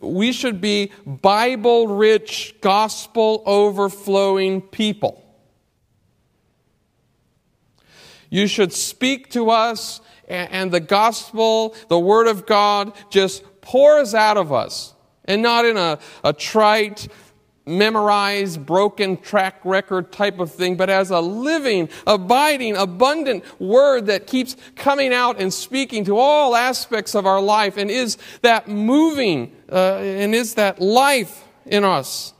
We 0.00 0.32
should 0.32 0.60
be 0.60 0.92
Bible 1.06 1.88
rich, 1.88 2.54
gospel 2.60 3.42
overflowing 3.46 4.62
people. 4.62 5.22
You 8.30 8.46
should 8.46 8.72
speak 8.72 9.30
to 9.30 9.50
us, 9.50 10.00
and 10.28 10.72
the 10.72 10.80
gospel, 10.80 11.74
the 11.88 11.98
word 11.98 12.26
of 12.26 12.46
God, 12.46 12.92
just 13.10 13.44
pours 13.60 14.14
out 14.14 14.36
of 14.36 14.52
us. 14.52 14.94
And 15.24 15.42
not 15.42 15.64
in 15.64 15.76
a, 15.76 15.98
a 16.22 16.32
trite, 16.32 17.08
memorized, 17.66 18.64
broken 18.64 19.16
track 19.16 19.56
record 19.64 20.12
type 20.12 20.38
of 20.38 20.52
thing, 20.52 20.76
but 20.76 20.88
as 20.88 21.10
a 21.10 21.20
living, 21.20 21.88
abiding, 22.06 22.76
abundant 22.76 23.44
word 23.60 24.06
that 24.06 24.26
keeps 24.26 24.56
coming 24.76 25.12
out 25.12 25.40
and 25.40 25.52
speaking 25.52 26.04
to 26.04 26.16
all 26.16 26.54
aspects 26.54 27.14
of 27.14 27.26
our 27.26 27.40
life 27.40 27.76
and 27.76 27.90
is 27.90 28.16
that 28.42 28.68
moving 28.68 29.50
uh, 29.70 29.96
and 29.96 30.34
is 30.34 30.54
that 30.54 30.80
life 30.80 31.44
in 31.66 31.82
us. 31.82 32.32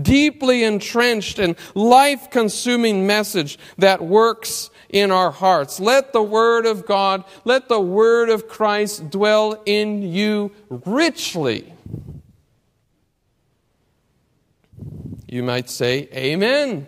deeply 0.00 0.64
entrenched 0.64 1.38
and 1.38 1.56
life 1.74 2.30
consuming 2.30 3.06
message 3.06 3.58
that 3.78 4.02
works 4.02 4.70
in 4.88 5.10
our 5.10 5.30
hearts. 5.30 5.80
Let 5.80 6.12
the 6.12 6.22
Word 6.22 6.66
of 6.66 6.86
God, 6.86 7.24
let 7.44 7.68
the 7.68 7.80
Word 7.80 8.28
of 8.28 8.48
Christ 8.48 9.10
dwell 9.10 9.60
in 9.66 10.02
you 10.02 10.52
richly. 10.68 11.71
You 15.32 15.42
might 15.42 15.70
say, 15.70 16.10
Amen. 16.12 16.86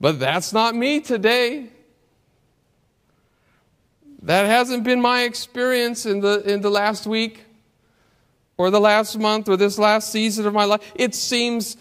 But 0.00 0.18
that's 0.18 0.52
not 0.52 0.74
me 0.74 0.98
today. 0.98 1.68
That 4.22 4.46
hasn't 4.46 4.82
been 4.82 5.00
my 5.00 5.22
experience 5.22 6.04
in 6.04 6.18
the, 6.18 6.40
in 6.40 6.62
the 6.62 6.68
last 6.68 7.06
week 7.06 7.44
or 8.56 8.72
the 8.72 8.80
last 8.80 9.16
month 9.16 9.48
or 9.48 9.56
this 9.56 9.78
last 9.78 10.10
season 10.10 10.48
of 10.48 10.52
my 10.52 10.64
life. 10.64 10.80
It 10.96 11.14
seems 11.14 11.76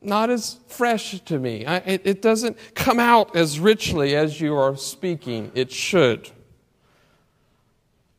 not 0.00 0.30
as 0.30 0.60
fresh 0.68 1.18
to 1.22 1.36
me. 1.40 1.66
I, 1.66 1.78
it, 1.78 2.02
it 2.04 2.22
doesn't 2.22 2.56
come 2.76 3.00
out 3.00 3.34
as 3.34 3.58
richly 3.58 4.14
as 4.14 4.40
you 4.40 4.54
are 4.54 4.76
speaking. 4.76 5.50
It 5.56 5.72
should. 5.72 6.30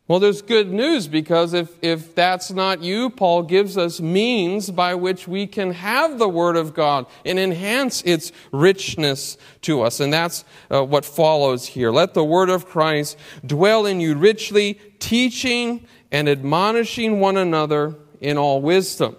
Well, 0.08 0.20
there's 0.20 0.44
good 0.44 0.72
news 0.72 1.08
because 1.08 1.54
if, 1.54 1.84
if 1.84 2.14
that's 2.14 2.52
not 2.52 2.84
you, 2.84 3.10
Paul 3.10 3.42
gives 3.42 3.76
us 3.76 4.00
means 4.00 4.70
by 4.70 4.94
which 4.94 5.28
we 5.28 5.48
can 5.48 5.72
have 5.72 6.20
the 6.20 6.30
Word 6.30 6.58
of 6.58 6.76
God 6.76 7.08
and 7.26 7.40
enhance 7.40 8.04
its 8.04 8.32
richness 8.52 9.36
to 9.62 9.82
us. 9.82 10.00
And 10.00 10.14
that's 10.14 10.46
uh, 10.70 10.84
what 10.84 11.06
follows 11.06 11.66
here. 11.66 11.90
Let 11.90 12.14
the 12.14 12.24
Word 12.24 12.50
of 12.50 12.68
Christ 12.68 13.18
dwell 13.44 13.88
in 13.88 14.00
you 14.00 14.14
richly, 14.14 14.76
teaching 15.00 15.88
and 16.12 16.30
admonishing 16.30 17.20
one 17.20 17.38
another 17.38 17.96
in 18.22 18.38
all 18.38 18.62
wisdom. 18.62 19.16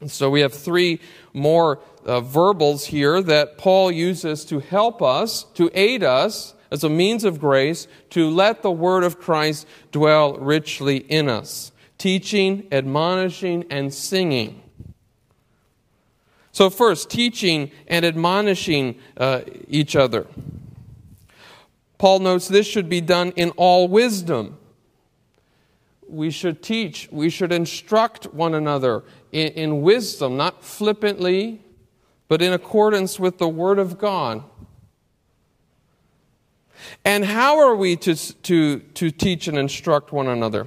And 0.00 0.10
so 0.10 0.30
we 0.30 0.40
have 0.40 0.52
three 0.52 0.98
more 1.32 1.78
uh, 2.04 2.20
verbals 2.20 2.86
here 2.86 3.22
that 3.22 3.56
Paul 3.56 3.92
uses 3.92 4.44
to 4.46 4.58
help 4.58 5.00
us, 5.00 5.44
to 5.54 5.70
aid 5.74 6.02
us 6.02 6.54
as 6.72 6.82
a 6.82 6.88
means 6.88 7.22
of 7.22 7.38
grace 7.38 7.86
to 8.08 8.30
let 8.30 8.62
the 8.62 8.70
word 8.70 9.04
of 9.04 9.20
Christ 9.20 9.68
dwell 9.92 10.38
richly 10.38 10.96
in 10.96 11.28
us, 11.28 11.70
teaching, 11.98 12.66
admonishing, 12.72 13.66
and 13.68 13.92
singing. 13.92 14.62
So, 16.50 16.70
first, 16.70 17.10
teaching 17.10 17.70
and 17.86 18.06
admonishing 18.06 18.98
uh, 19.18 19.42
each 19.68 19.94
other. 19.94 20.26
Paul 21.98 22.20
notes 22.20 22.48
this 22.48 22.66
should 22.66 22.88
be 22.88 23.02
done 23.02 23.32
in 23.36 23.50
all 23.50 23.86
wisdom. 23.86 24.58
We 26.08 26.30
should 26.30 26.62
teach, 26.62 27.08
we 27.12 27.28
should 27.28 27.52
instruct 27.52 28.32
one 28.32 28.54
another 28.54 29.04
in, 29.30 29.48
in 29.48 29.82
wisdom, 29.82 30.38
not 30.38 30.64
flippantly, 30.64 31.60
but 32.28 32.40
in 32.40 32.54
accordance 32.54 33.20
with 33.20 33.36
the 33.36 33.48
Word 33.48 33.78
of 33.78 33.98
God. 33.98 34.42
And 37.04 37.24
how 37.24 37.58
are 37.58 37.74
we 37.74 37.96
to, 37.96 38.14
to, 38.42 38.78
to 38.78 39.10
teach 39.10 39.48
and 39.48 39.58
instruct 39.58 40.12
one 40.12 40.28
another? 40.28 40.66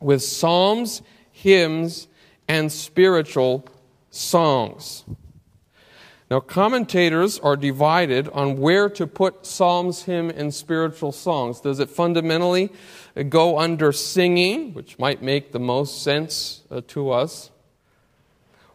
With 0.00 0.22
psalms, 0.22 1.02
hymns, 1.30 2.08
and 2.48 2.70
spiritual 2.70 3.66
songs. 4.10 5.04
Now, 6.30 6.40
commentators 6.40 7.38
are 7.38 7.56
divided 7.56 8.28
on 8.30 8.58
where 8.58 8.88
to 8.90 9.06
put 9.06 9.44
psalms, 9.44 10.04
hymn, 10.04 10.30
and 10.30 10.54
spiritual 10.54 11.12
songs. 11.12 11.60
Does 11.60 11.80
it 11.80 11.90
fundamentally 11.90 12.72
go 13.28 13.58
under 13.58 13.92
singing, 13.92 14.72
which 14.74 14.98
might 14.98 15.22
make 15.22 15.52
the 15.52 15.60
most 15.60 16.02
sense 16.02 16.62
uh, 16.70 16.80
to 16.88 17.10
us? 17.10 17.50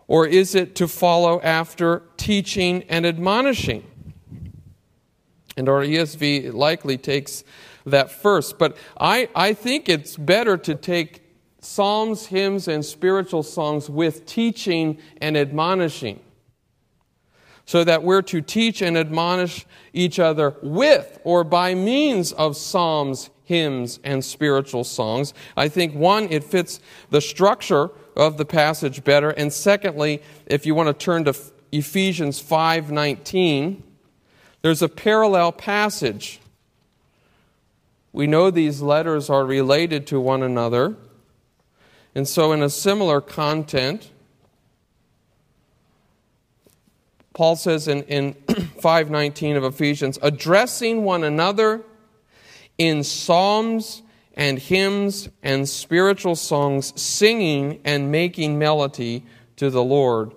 Or 0.08 0.26
is 0.26 0.56
it 0.56 0.76
to 0.76 0.88
follow 0.88 1.41
after 1.41 2.04
teaching 2.17 2.84
and 2.84 3.06
admonishing? 3.06 3.86
And 5.60 5.67
our 5.67 5.82
ESV 5.82 6.54
likely 6.54 6.98
takes 6.98 7.43
that 7.86 8.10
first. 8.10 8.58
But 8.58 8.78
I, 8.98 9.28
I 9.36 9.52
think 9.52 9.89
it's 9.89 10.15
better 10.15 10.56
to 10.56 10.74
take 10.74 11.22
psalms, 11.60 12.28
hymns, 12.28 12.69
and 12.69 12.86
spiritual 12.86 13.43
songs 13.43 13.89
with 13.89 14.26
teaching 14.26 15.00
and 15.19 15.36
admonishing. 15.36 16.22
So 17.65 17.84
that 17.84 18.04
we're 18.04 18.22
to 18.22 18.41
teach 18.41 18.82
and 18.82 18.98
admonish 18.98 19.65
each 19.91 20.17
other 20.17 20.56
with 20.63 21.19
or 21.26 21.43
by 21.43 21.76
means 21.76 22.32
of 22.32 22.56
psalms, 22.56 23.30
hymns, 23.43 24.00
and 24.06 24.24
spiritual 24.24 24.86
songs. 24.86 25.34
I 25.58 25.67
think 25.67 25.93
one, 25.93 26.32
it 26.32 26.45
fits 26.45 26.80
the 27.10 27.19
structure 27.19 27.91
of 28.15 28.38
the 28.38 28.45
passage 28.45 29.04
better. 29.04 29.32
And 29.32 29.52
secondly, 29.52 30.22
if 30.45 30.65
you 30.65 30.74
want 30.74 30.88
to 30.88 30.93
turn 30.93 31.26
to 31.26 31.36
Ephesians 31.74 32.41
5:19, 32.41 33.84
there's 34.62 34.82
a 34.82 34.89
parallel 34.89 35.52
passage. 35.52 36.39
We 38.12 38.28
know 38.28 38.52
these 38.52 38.82
letters 38.82 39.30
are 39.30 39.45
related 39.45 40.08
to 40.08 40.19
one 40.19 40.43
another. 40.43 40.95
And 42.15 42.28
so, 42.28 42.52
in 42.52 42.62
a 42.62 42.69
similar 42.69 43.22
content, 43.22 44.12
Paul 47.34 47.56
says 47.56 47.88
in, 47.88 48.04
in 48.04 48.34
519 48.82 49.56
of 49.56 49.63
Ephesians, 49.63 50.19
addressing 50.22 51.04
one 51.04 51.24
another 51.24 51.84
in 52.78 53.04
psalms 53.04 54.02
and 54.34 54.58
hymns 54.58 55.30
and 55.43 55.69
spiritual 55.69 56.36
songs, 56.36 57.00
singing 57.00 57.80
and 57.86 58.12
making 58.12 58.58
melody 58.58 59.26
to 59.58 59.69
the 59.69 59.84
Lord 59.84 60.34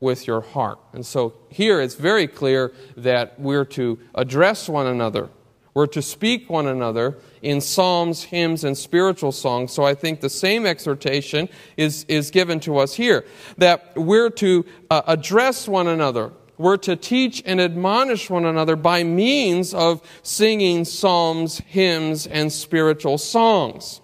with 0.00 0.26
your 0.26 0.40
heart. 0.40 0.78
And 0.92 1.04
so 1.04 1.34
here 1.48 1.80
it's 1.80 1.94
very 1.94 2.26
clear 2.26 2.72
that 2.96 3.38
we're 3.40 3.64
to 3.64 3.98
address 4.14 4.68
one 4.68 4.86
another. 4.86 5.30
We're 5.74 5.86
to 5.88 6.00
speak 6.00 6.48
one 6.48 6.66
another 6.66 7.18
in 7.42 7.60
psalms, 7.60 8.24
hymns, 8.24 8.64
and 8.64 8.76
spiritual 8.76 9.32
songs. 9.32 9.72
So 9.72 9.84
I 9.84 9.94
think 9.94 10.20
the 10.20 10.30
same 10.30 10.64
exhortation 10.64 11.50
is, 11.76 12.04
is 12.08 12.30
given 12.30 12.60
to 12.60 12.78
us 12.78 12.94
here 12.94 13.26
that 13.58 13.92
we're 13.94 14.30
to 14.30 14.64
uh, 14.90 15.02
address 15.06 15.68
one 15.68 15.86
another. 15.86 16.32
We're 16.56 16.78
to 16.78 16.96
teach 16.96 17.42
and 17.44 17.60
admonish 17.60 18.30
one 18.30 18.46
another 18.46 18.76
by 18.76 19.04
means 19.04 19.74
of 19.74 20.00
singing 20.22 20.86
psalms, 20.86 21.58
hymns, 21.66 22.26
and 22.26 22.50
spiritual 22.50 23.18
songs. 23.18 24.00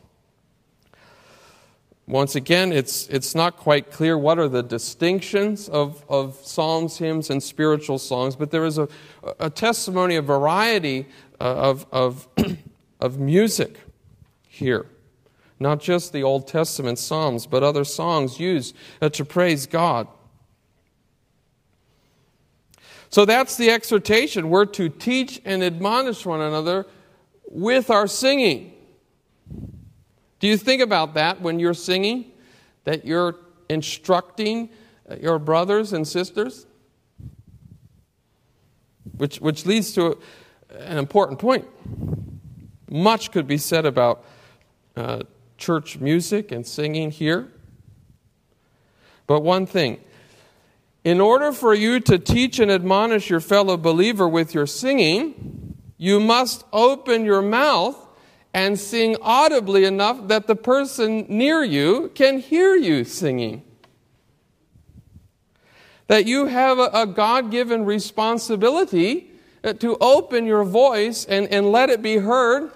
Once 2.06 2.34
again, 2.34 2.72
it's, 2.72 3.06
it's 3.08 3.34
not 3.34 3.56
quite 3.56 3.90
clear 3.90 4.18
what 4.18 4.38
are 4.38 4.48
the 4.48 4.62
distinctions 4.62 5.68
of, 5.68 6.04
of 6.08 6.34
psalms, 6.42 6.98
hymns, 6.98 7.30
and 7.30 7.42
spiritual 7.42 7.98
songs, 7.98 8.34
but 8.34 8.50
there 8.50 8.64
is 8.64 8.76
a, 8.76 8.88
a 9.38 9.48
testimony, 9.48 10.16
a 10.16 10.22
variety 10.22 11.06
uh, 11.40 11.44
of, 11.44 11.86
of, 11.92 12.28
of 13.00 13.20
music 13.20 13.78
here. 14.48 14.86
Not 15.60 15.80
just 15.80 16.12
the 16.12 16.24
Old 16.24 16.48
Testament 16.48 16.98
psalms, 16.98 17.46
but 17.46 17.62
other 17.62 17.84
songs 17.84 18.40
used 18.40 18.74
uh, 19.00 19.08
to 19.10 19.24
praise 19.24 19.66
God. 19.66 20.08
So 23.10 23.24
that's 23.24 23.56
the 23.56 23.70
exhortation. 23.70 24.50
We're 24.50 24.64
to 24.66 24.88
teach 24.88 25.40
and 25.44 25.62
admonish 25.62 26.26
one 26.26 26.40
another 26.40 26.86
with 27.44 27.90
our 27.90 28.08
singing. 28.08 28.72
Do 30.42 30.48
you 30.48 30.56
think 30.56 30.82
about 30.82 31.14
that 31.14 31.40
when 31.40 31.60
you're 31.60 31.72
singing? 31.72 32.32
That 32.82 33.04
you're 33.04 33.36
instructing 33.68 34.70
uh, 35.08 35.14
your 35.20 35.38
brothers 35.38 35.92
and 35.92 36.06
sisters? 36.06 36.66
Which, 39.16 39.40
which 39.40 39.66
leads 39.66 39.92
to 39.92 40.18
an 40.68 40.98
important 40.98 41.38
point. 41.38 41.68
Much 42.90 43.30
could 43.30 43.46
be 43.46 43.56
said 43.56 43.86
about 43.86 44.24
uh, 44.96 45.20
church 45.58 46.00
music 46.00 46.50
and 46.50 46.66
singing 46.66 47.12
here. 47.12 47.48
But 49.28 49.44
one 49.44 49.64
thing 49.64 50.00
in 51.04 51.20
order 51.20 51.52
for 51.52 51.72
you 51.72 52.00
to 52.00 52.18
teach 52.18 52.58
and 52.58 52.68
admonish 52.68 53.30
your 53.30 53.38
fellow 53.38 53.76
believer 53.76 54.26
with 54.26 54.54
your 54.54 54.66
singing, 54.66 55.76
you 55.98 56.18
must 56.18 56.64
open 56.72 57.24
your 57.24 57.42
mouth 57.42 58.01
and 58.54 58.78
sing 58.78 59.16
audibly 59.22 59.84
enough 59.84 60.28
that 60.28 60.46
the 60.46 60.56
person 60.56 61.24
near 61.28 61.64
you 61.64 62.10
can 62.14 62.38
hear 62.38 62.74
you 62.74 63.04
singing. 63.04 63.62
That 66.08 66.26
you 66.26 66.46
have 66.46 66.78
a, 66.78 67.06
God 67.06 67.50
given 67.50 67.84
responsibility 67.86 69.30
uh, 69.64 69.72
to 69.74 69.96
open 70.00 70.44
your 70.44 70.64
voice 70.64 71.24
and, 71.24 71.48
and 71.48 71.72
let 71.72 71.88
it 71.88 72.02
be 72.02 72.18
heard. 72.18 72.70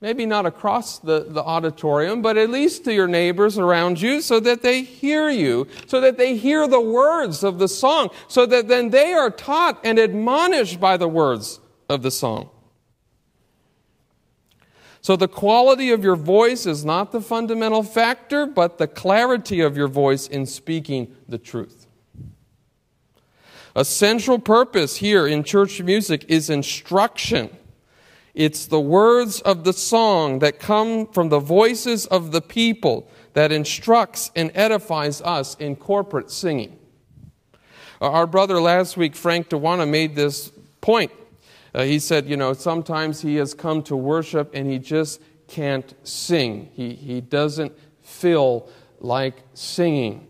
Maybe 0.00 0.26
not 0.26 0.46
across 0.46 0.98
the, 0.98 1.26
the 1.28 1.42
auditorium, 1.42 2.22
but 2.22 2.36
at 2.36 2.50
least 2.50 2.84
to 2.84 2.94
your 2.94 3.08
neighbors 3.08 3.58
around 3.58 4.00
you 4.00 4.20
so 4.20 4.38
that 4.40 4.62
they 4.62 4.82
hear 4.82 5.30
you, 5.30 5.66
so 5.86 6.00
that 6.00 6.18
they 6.18 6.36
hear 6.36 6.68
the 6.68 6.80
words 6.80 7.42
of 7.42 7.58
the 7.58 7.68
song, 7.68 8.10
so 8.28 8.46
that 8.46 8.68
then 8.68 8.90
they 8.90 9.12
are 9.12 9.30
taught 9.30 9.80
and 9.84 9.98
admonished 9.98 10.78
by 10.78 10.96
the 10.96 11.08
words 11.08 11.60
of 11.88 12.02
the 12.02 12.10
song. 12.10 12.50
So 15.02 15.16
the 15.16 15.28
quality 15.28 15.90
of 15.90 16.04
your 16.04 16.14
voice 16.14 16.64
is 16.64 16.84
not 16.84 17.10
the 17.10 17.20
fundamental 17.20 17.82
factor, 17.82 18.46
but 18.46 18.78
the 18.78 18.86
clarity 18.86 19.60
of 19.60 19.76
your 19.76 19.88
voice 19.88 20.28
in 20.28 20.46
speaking 20.46 21.14
the 21.28 21.38
truth. 21.38 21.88
A 23.74 23.84
central 23.84 24.38
purpose 24.38 24.96
here 24.96 25.26
in 25.26 25.42
church 25.42 25.82
music 25.82 26.24
is 26.28 26.48
instruction. 26.48 27.50
It's 28.32 28.66
the 28.66 28.80
words 28.80 29.40
of 29.40 29.64
the 29.64 29.72
song 29.72 30.38
that 30.38 30.60
come 30.60 31.08
from 31.08 31.30
the 31.30 31.40
voices 31.40 32.06
of 32.06 32.30
the 32.30 32.40
people 32.40 33.10
that 33.32 33.50
instructs 33.50 34.30
and 34.36 34.52
edifies 34.54 35.20
us 35.22 35.56
in 35.56 35.74
corporate 35.74 36.30
singing. 36.30 36.78
Our 38.00 38.28
brother 38.28 38.60
last 38.60 38.96
week, 38.96 39.16
Frank 39.16 39.48
Dewana, 39.48 39.88
made 39.88 40.14
this 40.14 40.52
point 40.80 41.10
uh, 41.74 41.82
he 41.84 41.98
said, 41.98 42.28
you 42.28 42.36
know, 42.36 42.52
sometimes 42.52 43.20
he 43.22 43.36
has 43.36 43.54
come 43.54 43.82
to 43.84 43.96
worship 43.96 44.50
and 44.54 44.70
he 44.70 44.78
just 44.78 45.20
can't 45.48 45.94
sing. 46.02 46.70
He, 46.74 46.94
he 46.94 47.20
doesn't 47.20 47.72
feel 48.00 48.68
like 49.00 49.42
singing. 49.54 50.28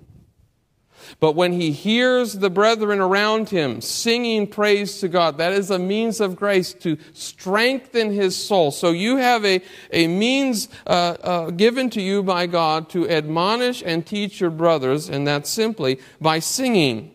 But 1.20 1.34
when 1.34 1.52
he 1.52 1.72
hears 1.72 2.34
the 2.34 2.50
brethren 2.50 3.00
around 3.00 3.48
him 3.48 3.80
singing 3.80 4.46
praise 4.46 5.00
to 5.00 5.08
God, 5.08 5.38
that 5.38 5.52
is 5.52 5.70
a 5.70 5.78
means 5.78 6.20
of 6.20 6.36
grace 6.36 6.72
to 6.74 6.96
strengthen 7.12 8.12
his 8.12 8.36
soul. 8.36 8.70
So 8.70 8.90
you 8.90 9.16
have 9.16 9.44
a, 9.44 9.62
a 9.92 10.06
means 10.06 10.68
uh, 10.86 11.16
uh, 11.20 11.50
given 11.50 11.90
to 11.90 12.00
you 12.00 12.22
by 12.22 12.46
God 12.46 12.88
to 12.90 13.08
admonish 13.08 13.82
and 13.84 14.06
teach 14.06 14.40
your 14.40 14.50
brothers, 14.50 15.08
and 15.08 15.26
that's 15.26 15.50
simply 15.50 15.98
by 16.20 16.38
singing. 16.38 17.12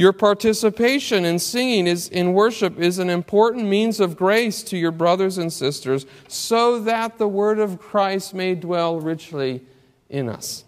Your 0.00 0.14
participation 0.14 1.26
in 1.26 1.38
singing 1.38 1.86
is, 1.86 2.08
in 2.08 2.32
worship 2.32 2.78
is 2.78 2.98
an 2.98 3.10
important 3.10 3.66
means 3.66 4.00
of 4.00 4.16
grace 4.16 4.62
to 4.62 4.78
your 4.78 4.92
brothers 4.92 5.36
and 5.36 5.52
sisters 5.52 6.06
so 6.26 6.80
that 6.80 7.18
the 7.18 7.28
word 7.28 7.58
of 7.58 7.78
Christ 7.78 8.32
may 8.32 8.54
dwell 8.54 8.98
richly 8.98 9.60
in 10.08 10.30
us. 10.30 10.64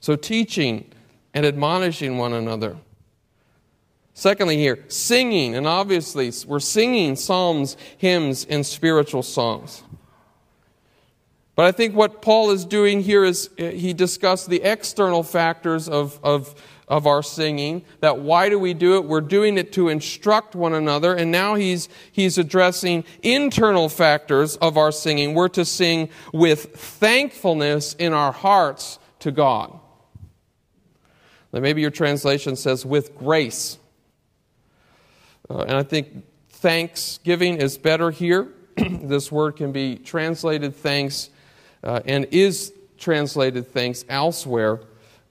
So, 0.00 0.16
teaching 0.16 0.90
and 1.32 1.46
admonishing 1.46 2.18
one 2.18 2.32
another. 2.32 2.78
Secondly, 4.12 4.56
here, 4.56 4.84
singing, 4.88 5.54
and 5.54 5.64
obviously 5.64 6.32
we're 6.44 6.58
singing 6.58 7.14
psalms, 7.14 7.76
hymns, 7.96 8.44
and 8.44 8.66
spiritual 8.66 9.22
songs. 9.22 9.84
But 11.54 11.66
I 11.66 11.70
think 11.70 11.94
what 11.94 12.22
Paul 12.22 12.50
is 12.50 12.64
doing 12.64 13.02
here 13.02 13.24
is 13.24 13.50
uh, 13.56 13.66
he 13.66 13.92
discussed 13.92 14.48
the 14.48 14.62
external 14.62 15.22
factors 15.22 15.88
of, 15.88 16.18
of 16.24 16.56
of 16.88 17.06
our 17.06 17.22
singing. 17.22 17.84
That 18.00 18.18
why 18.18 18.48
do 18.48 18.58
we 18.58 18.74
do 18.74 18.96
it? 18.96 19.04
We're 19.04 19.20
doing 19.20 19.58
it 19.58 19.72
to 19.74 19.88
instruct 19.88 20.54
one 20.54 20.74
another. 20.74 21.14
And 21.14 21.30
now 21.30 21.54
he's, 21.54 21.88
he's 22.10 22.38
addressing 22.38 23.04
internal 23.22 23.88
factors 23.88 24.56
of 24.56 24.76
our 24.76 24.92
singing. 24.92 25.34
We're 25.34 25.48
to 25.48 25.64
sing 25.64 26.10
with 26.32 26.74
thankfulness 26.76 27.94
in 27.94 28.12
our 28.12 28.32
hearts 28.32 28.98
to 29.20 29.30
God. 29.30 29.78
Now, 31.52 31.60
maybe 31.60 31.80
your 31.80 31.90
translation 31.90 32.56
says 32.56 32.84
with 32.84 33.16
grace. 33.16 33.78
Uh, 35.48 35.60
and 35.60 35.76
I 35.76 35.82
think 35.82 36.24
thanksgiving 36.48 37.56
is 37.56 37.76
better 37.76 38.10
here. 38.10 38.48
this 38.76 39.30
word 39.30 39.56
can 39.56 39.72
be 39.72 39.96
translated 39.96 40.74
thanks 40.74 41.30
uh, 41.84 42.00
and 42.06 42.26
is 42.30 42.72
translated 42.96 43.66
thanks 43.72 44.04
elsewhere 44.08 44.80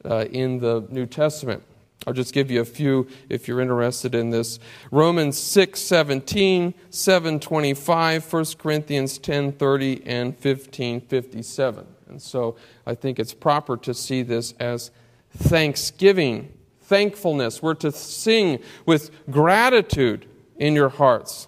uh, 0.06 0.26
in 0.32 0.60
the 0.60 0.86
New 0.90 1.06
Testament. 1.06 1.64
I'll 2.08 2.14
just 2.14 2.34
give 2.34 2.50
you 2.50 2.62
a 2.62 2.66
few 2.66 3.08
if 3.30 3.48
you're 3.48 3.62
interested 3.62 4.16
in 4.16 4.32
this. 4.32 4.60
Romans 4.90 5.38
6 5.38 5.80
17, 5.80 6.74
7 6.90 7.40
25, 7.40 8.34
1 8.34 8.46
Corinthians 8.58 9.18
10 9.20 9.52
30, 9.52 10.02
and 10.06 10.38
15 10.38 11.02
57. 11.02 11.88
And 12.10 12.22
so 12.22 12.56
I 12.86 12.96
think 12.96 13.20
it's 13.20 13.34
proper 13.34 13.78
to 13.78 13.94
see 13.94 14.24
this 14.24 14.54
as 14.60 14.90
thanksgiving, 15.32 16.52
thankfulness. 16.82 17.62
We're 17.62 17.76
to 17.76 17.92
sing 17.92 18.60
with 18.86 19.12
gratitude 19.30 20.26
in 20.58 20.76
your 20.76 20.90
hearts. 20.90 21.48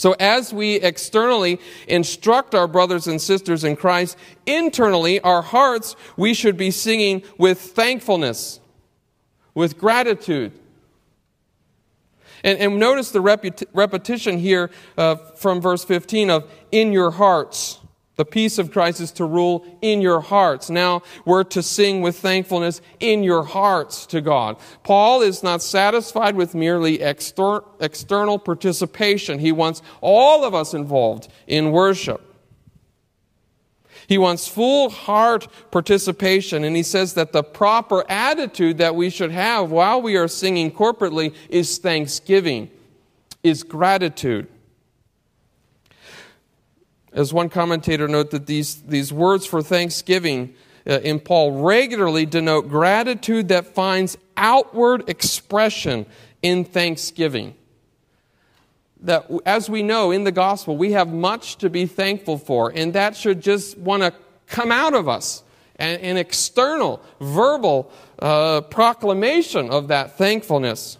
So, 0.00 0.12
as 0.18 0.50
we 0.50 0.76
externally 0.76 1.60
instruct 1.86 2.54
our 2.54 2.66
brothers 2.66 3.06
and 3.06 3.20
sisters 3.20 3.64
in 3.64 3.76
Christ, 3.76 4.16
internally, 4.46 5.20
our 5.20 5.42
hearts, 5.42 5.94
we 6.16 6.32
should 6.32 6.56
be 6.56 6.70
singing 6.70 7.22
with 7.36 7.60
thankfulness, 7.60 8.60
with 9.54 9.76
gratitude. 9.76 10.52
And, 12.42 12.58
and 12.58 12.78
notice 12.78 13.10
the 13.10 13.20
repetition 13.20 14.38
here 14.38 14.70
uh, 14.96 15.16
from 15.16 15.60
verse 15.60 15.84
15 15.84 16.30
of 16.30 16.50
in 16.72 16.94
your 16.94 17.10
hearts. 17.10 17.79
The 18.20 18.26
peace 18.26 18.58
of 18.58 18.70
Christ 18.70 19.00
is 19.00 19.12
to 19.12 19.24
rule 19.24 19.64
in 19.80 20.02
your 20.02 20.20
hearts. 20.20 20.68
Now 20.68 21.00
we're 21.24 21.42
to 21.44 21.62
sing 21.62 22.02
with 22.02 22.18
thankfulness 22.18 22.82
in 22.98 23.24
your 23.24 23.44
hearts 23.44 24.04
to 24.08 24.20
God. 24.20 24.58
Paul 24.82 25.22
is 25.22 25.42
not 25.42 25.62
satisfied 25.62 26.36
with 26.36 26.54
merely 26.54 27.00
exter- 27.00 27.62
external 27.80 28.38
participation. 28.38 29.38
He 29.38 29.52
wants 29.52 29.80
all 30.02 30.44
of 30.44 30.54
us 30.54 30.74
involved 30.74 31.28
in 31.46 31.72
worship. 31.72 32.20
He 34.06 34.18
wants 34.18 34.46
full 34.46 34.90
heart 34.90 35.48
participation, 35.70 36.62
and 36.62 36.76
he 36.76 36.82
says 36.82 37.14
that 37.14 37.32
the 37.32 37.42
proper 37.42 38.04
attitude 38.06 38.76
that 38.76 38.94
we 38.94 39.08
should 39.08 39.30
have 39.30 39.70
while 39.70 40.02
we 40.02 40.18
are 40.18 40.28
singing 40.28 40.70
corporately 40.70 41.34
is 41.48 41.78
thanksgiving, 41.78 42.70
is 43.42 43.62
gratitude. 43.62 44.46
As 47.12 47.32
one 47.32 47.48
commentator 47.48 48.06
noted, 48.06 48.30
that 48.32 48.46
these, 48.46 48.82
these 48.82 49.12
words 49.12 49.46
for 49.46 49.62
thanksgiving 49.62 50.54
uh, 50.88 51.00
in 51.00 51.20
Paul 51.20 51.62
regularly 51.62 52.24
denote 52.26 52.68
gratitude 52.68 53.48
that 53.48 53.66
finds 53.66 54.16
outward 54.36 55.08
expression 55.08 56.06
in 56.42 56.64
thanksgiving. 56.64 57.54
That, 59.02 59.30
as 59.44 59.68
we 59.68 59.82
know 59.82 60.10
in 60.10 60.24
the 60.24 60.32
gospel, 60.32 60.76
we 60.76 60.92
have 60.92 61.12
much 61.12 61.56
to 61.58 61.70
be 61.70 61.86
thankful 61.86 62.38
for, 62.38 62.70
and 62.74 62.92
that 62.92 63.16
should 63.16 63.40
just 63.40 63.76
want 63.78 64.02
to 64.02 64.12
come 64.46 64.70
out 64.70 64.94
of 64.94 65.08
us 65.08 65.42
an 65.80 66.18
external, 66.18 67.02
verbal 67.22 67.90
uh, 68.18 68.60
proclamation 68.60 69.70
of 69.70 69.88
that 69.88 70.18
thankfulness. 70.18 70.98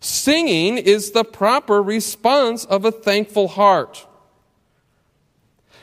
Singing 0.00 0.78
is 0.78 1.12
the 1.12 1.22
proper 1.22 1.80
response 1.80 2.64
of 2.64 2.84
a 2.84 2.90
thankful 2.90 3.46
heart. 3.46 4.04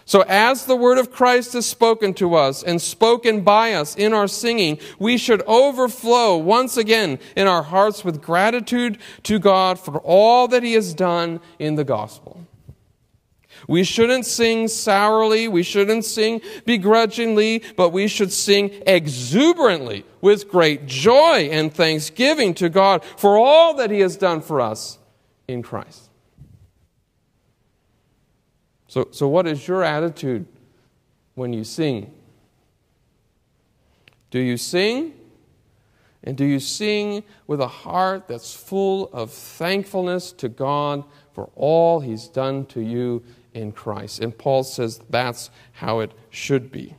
So, 0.07 0.23
as 0.27 0.65
the 0.65 0.75
word 0.75 0.99
of 0.99 1.11
Christ 1.11 1.55
is 1.55 1.65
spoken 1.65 2.13
to 2.15 2.35
us 2.35 2.61
and 2.61 2.79
spoken 2.79 3.41
by 3.41 3.73
us 3.73 3.95
in 3.95 4.13
our 4.13 4.27
singing, 4.27 4.77
we 4.99 5.17
should 5.17 5.41
overflow 5.47 6.37
once 6.37 6.77
again 6.77 7.17
in 7.35 7.47
our 7.47 7.63
hearts 7.63 8.05
with 8.05 8.21
gratitude 8.21 8.99
to 9.23 9.39
God 9.39 9.79
for 9.79 9.97
all 9.99 10.47
that 10.49 10.61
He 10.61 10.73
has 10.73 10.93
done 10.93 11.39
in 11.57 11.73
the 11.73 11.83
gospel. 11.83 12.39
We 13.67 13.83
shouldn't 13.83 14.27
sing 14.27 14.67
sourly, 14.67 15.47
we 15.47 15.63
shouldn't 15.63 16.05
sing 16.05 16.41
begrudgingly, 16.65 17.63
but 17.75 17.89
we 17.89 18.07
should 18.07 18.31
sing 18.31 18.71
exuberantly 18.85 20.05
with 20.21 20.49
great 20.49 20.85
joy 20.85 21.49
and 21.51 21.73
thanksgiving 21.73 22.53
to 22.55 22.69
God 22.69 23.03
for 23.03 23.39
all 23.39 23.73
that 23.75 23.89
He 23.89 24.01
has 24.01 24.17
done 24.17 24.41
for 24.41 24.61
us 24.61 24.99
in 25.47 25.63
Christ. 25.63 26.04
So, 28.95 29.09
so 29.11 29.27
what 29.27 29.45
is 29.45 29.67
your 29.67 29.83
attitude 29.83 30.45
when 31.33 31.51
you 31.51 31.65
sing? 31.65 32.13
Do 34.31 34.39
you 34.39 34.55
sing? 34.55 35.15
And 36.23 36.37
do 36.37 36.45
you 36.45 36.61
sing 36.61 37.25
with 37.45 37.59
a 37.59 37.67
heart 37.67 38.29
that's 38.29 38.53
full 38.53 39.09
of 39.11 39.31
thankfulness 39.31 40.31
to 40.31 40.47
God 40.47 41.03
for 41.33 41.49
all 41.57 41.99
He's 41.99 42.29
done 42.29 42.67
to 42.67 42.79
you 42.79 43.21
in 43.53 43.73
Christ? 43.73 44.21
And 44.21 44.37
Paul 44.37 44.63
says 44.63 45.01
that's 45.09 45.49
how 45.73 45.99
it 45.99 46.13
should 46.29 46.71
be. 46.71 46.95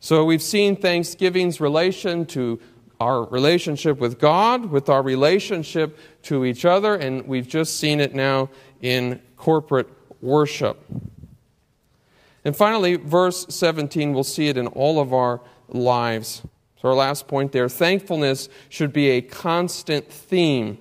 So 0.00 0.24
we've 0.24 0.42
seen 0.42 0.74
Thanksgiving's 0.74 1.60
relation 1.60 2.26
to 2.26 2.58
our 2.98 3.22
relationship 3.22 3.98
with 3.98 4.18
God, 4.18 4.66
with 4.66 4.88
our 4.88 5.02
relationship 5.02 5.96
to 6.22 6.44
each 6.44 6.64
other, 6.64 6.96
and 6.96 7.24
we've 7.28 7.46
just 7.46 7.78
seen 7.78 8.00
it 8.00 8.16
now 8.16 8.50
in 8.82 9.20
corporate 9.36 9.88
worship. 10.20 10.84
And 12.44 12.56
finally, 12.56 12.96
verse 12.96 13.46
17, 13.48 14.12
we'll 14.12 14.24
see 14.24 14.48
it 14.48 14.56
in 14.56 14.66
all 14.68 15.00
of 15.00 15.12
our 15.12 15.40
lives. 15.68 16.42
So, 16.80 16.88
our 16.88 16.94
last 16.94 17.26
point 17.26 17.52
there 17.52 17.68
thankfulness 17.68 18.48
should 18.68 18.92
be 18.92 19.10
a 19.10 19.20
constant 19.20 20.10
theme 20.10 20.78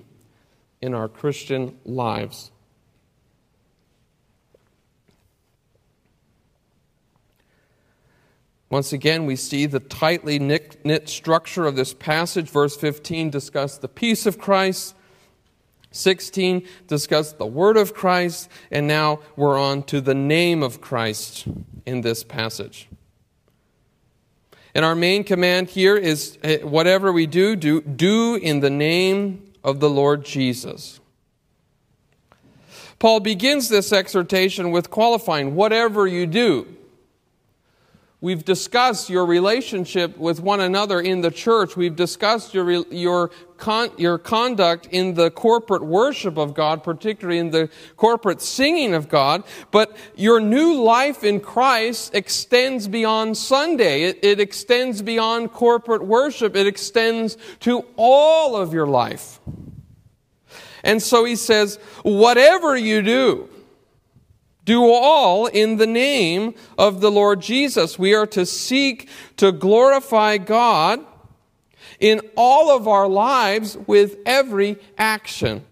in 0.81 0.93
our 0.93 1.07
Christian 1.07 1.77
lives. 1.85 2.51
Once 8.69 8.91
again, 8.91 9.25
we 9.25 9.35
see 9.35 9.65
the 9.65 9.79
tightly 9.79 10.37
knit 10.37 11.07
structure 11.07 11.65
of 11.65 11.75
this 11.75 11.93
passage. 11.93 12.49
Verse 12.49 12.75
15 12.75 13.29
discussed 13.29 13.81
the 13.81 13.87
peace 13.87 14.25
of 14.25 14.37
Christ. 14.37 14.95
16 15.95 16.67
discussed 16.87 17.37
the 17.37 17.45
word 17.45 17.77
of 17.77 17.93
Christ, 17.93 18.49
and 18.71 18.87
now 18.87 19.19
we're 19.35 19.59
on 19.59 19.83
to 19.83 20.01
the 20.01 20.15
name 20.15 20.61
of 20.61 20.81
Christ 20.81 21.45
in 21.85 22.01
this 22.01 22.23
passage. 22.23 22.87
And 24.73 24.83
our 24.83 24.95
main 24.95 25.23
command 25.23 25.69
here 25.69 25.95
is 25.95 26.37
eh, 26.43 26.57
whatever 26.57 27.11
we 27.13 27.27
do, 27.27 27.55
do, 27.55 27.81
do 27.81 28.35
in 28.35 28.59
the 28.59 28.69
name 28.69 29.53
of 29.63 29.79
the 29.79 29.89
Lord 29.89 30.25
Jesus. 30.25 30.99
Paul 32.99 33.21
begins 33.21 33.69
this 33.69 33.93
exhortation 33.93 34.71
with 34.71 34.89
qualifying 34.89 35.55
whatever 35.55 36.07
you 36.07 36.25
do. 36.25 36.67
We've 38.21 38.43
discussed 38.43 39.09
your 39.09 39.25
relationship 39.25 40.17
with 40.17 40.39
one 40.39 40.61
another 40.61 41.01
in 41.01 41.21
the 41.21 41.29
church. 41.29 41.75
We've 41.75 41.95
discussed 41.95 42.53
your, 42.53 42.71
your, 42.71 43.29
con, 43.57 43.91
your 43.97 44.17
conduct 44.17 44.87
in 44.89 45.15
the 45.15 45.29
corporate 45.29 45.83
worship 45.83 46.37
of 46.37 46.53
God, 46.53 46.81
particularly 46.81 47.39
in 47.39 47.51
the 47.51 47.69
corporate 47.97 48.41
singing 48.41 48.93
of 48.93 49.09
God. 49.09 49.43
But 49.69 49.95
your 50.15 50.39
new 50.39 50.81
life 50.81 51.23
in 51.23 51.41
Christ 51.41 52.15
extends 52.15 52.87
beyond 52.87 53.37
Sunday. 53.37 54.03
It, 54.03 54.23
it 54.23 54.39
extends 54.39 55.01
beyond 55.01 55.51
corporate 55.51 56.03
worship. 56.03 56.55
It 56.55 56.67
extends 56.67 57.37
to 57.59 57.85
all 57.97 58.55
of 58.55 58.73
your 58.73 58.87
life. 58.87 59.39
And 60.83 61.01
so 61.01 61.25
he 61.25 61.35
says, 61.35 61.77
whatever 62.03 62.77
you 62.77 63.01
do, 63.01 63.49
do 64.65 64.83
all 64.83 65.45
in 65.45 65.77
the 65.77 65.87
name 65.87 66.55
of 66.77 66.99
the 66.99 67.11
Lord 67.11 67.41
Jesus. 67.41 67.97
We 67.97 68.13
are 68.13 68.27
to 68.27 68.45
seek 68.45 69.07
to 69.37 69.51
glorify 69.51 70.37
God 70.37 71.05
in 71.99 72.21
all 72.35 72.75
of 72.75 72.87
our 72.87 73.07
lives 73.07 73.77
with 73.87 74.17
every 74.25 74.77
action. 74.97 75.65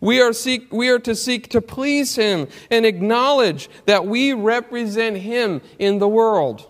We 0.00 0.20
are, 0.20 0.32
seek, 0.32 0.72
we 0.72 0.88
are 0.88 0.98
to 0.98 1.14
seek 1.14 1.48
to 1.50 1.60
please 1.60 2.16
Him 2.16 2.48
and 2.70 2.84
acknowledge 2.84 3.70
that 3.86 4.06
we 4.06 4.32
represent 4.32 5.18
Him 5.18 5.62
in 5.78 5.98
the 5.98 6.08
world. 6.08 6.68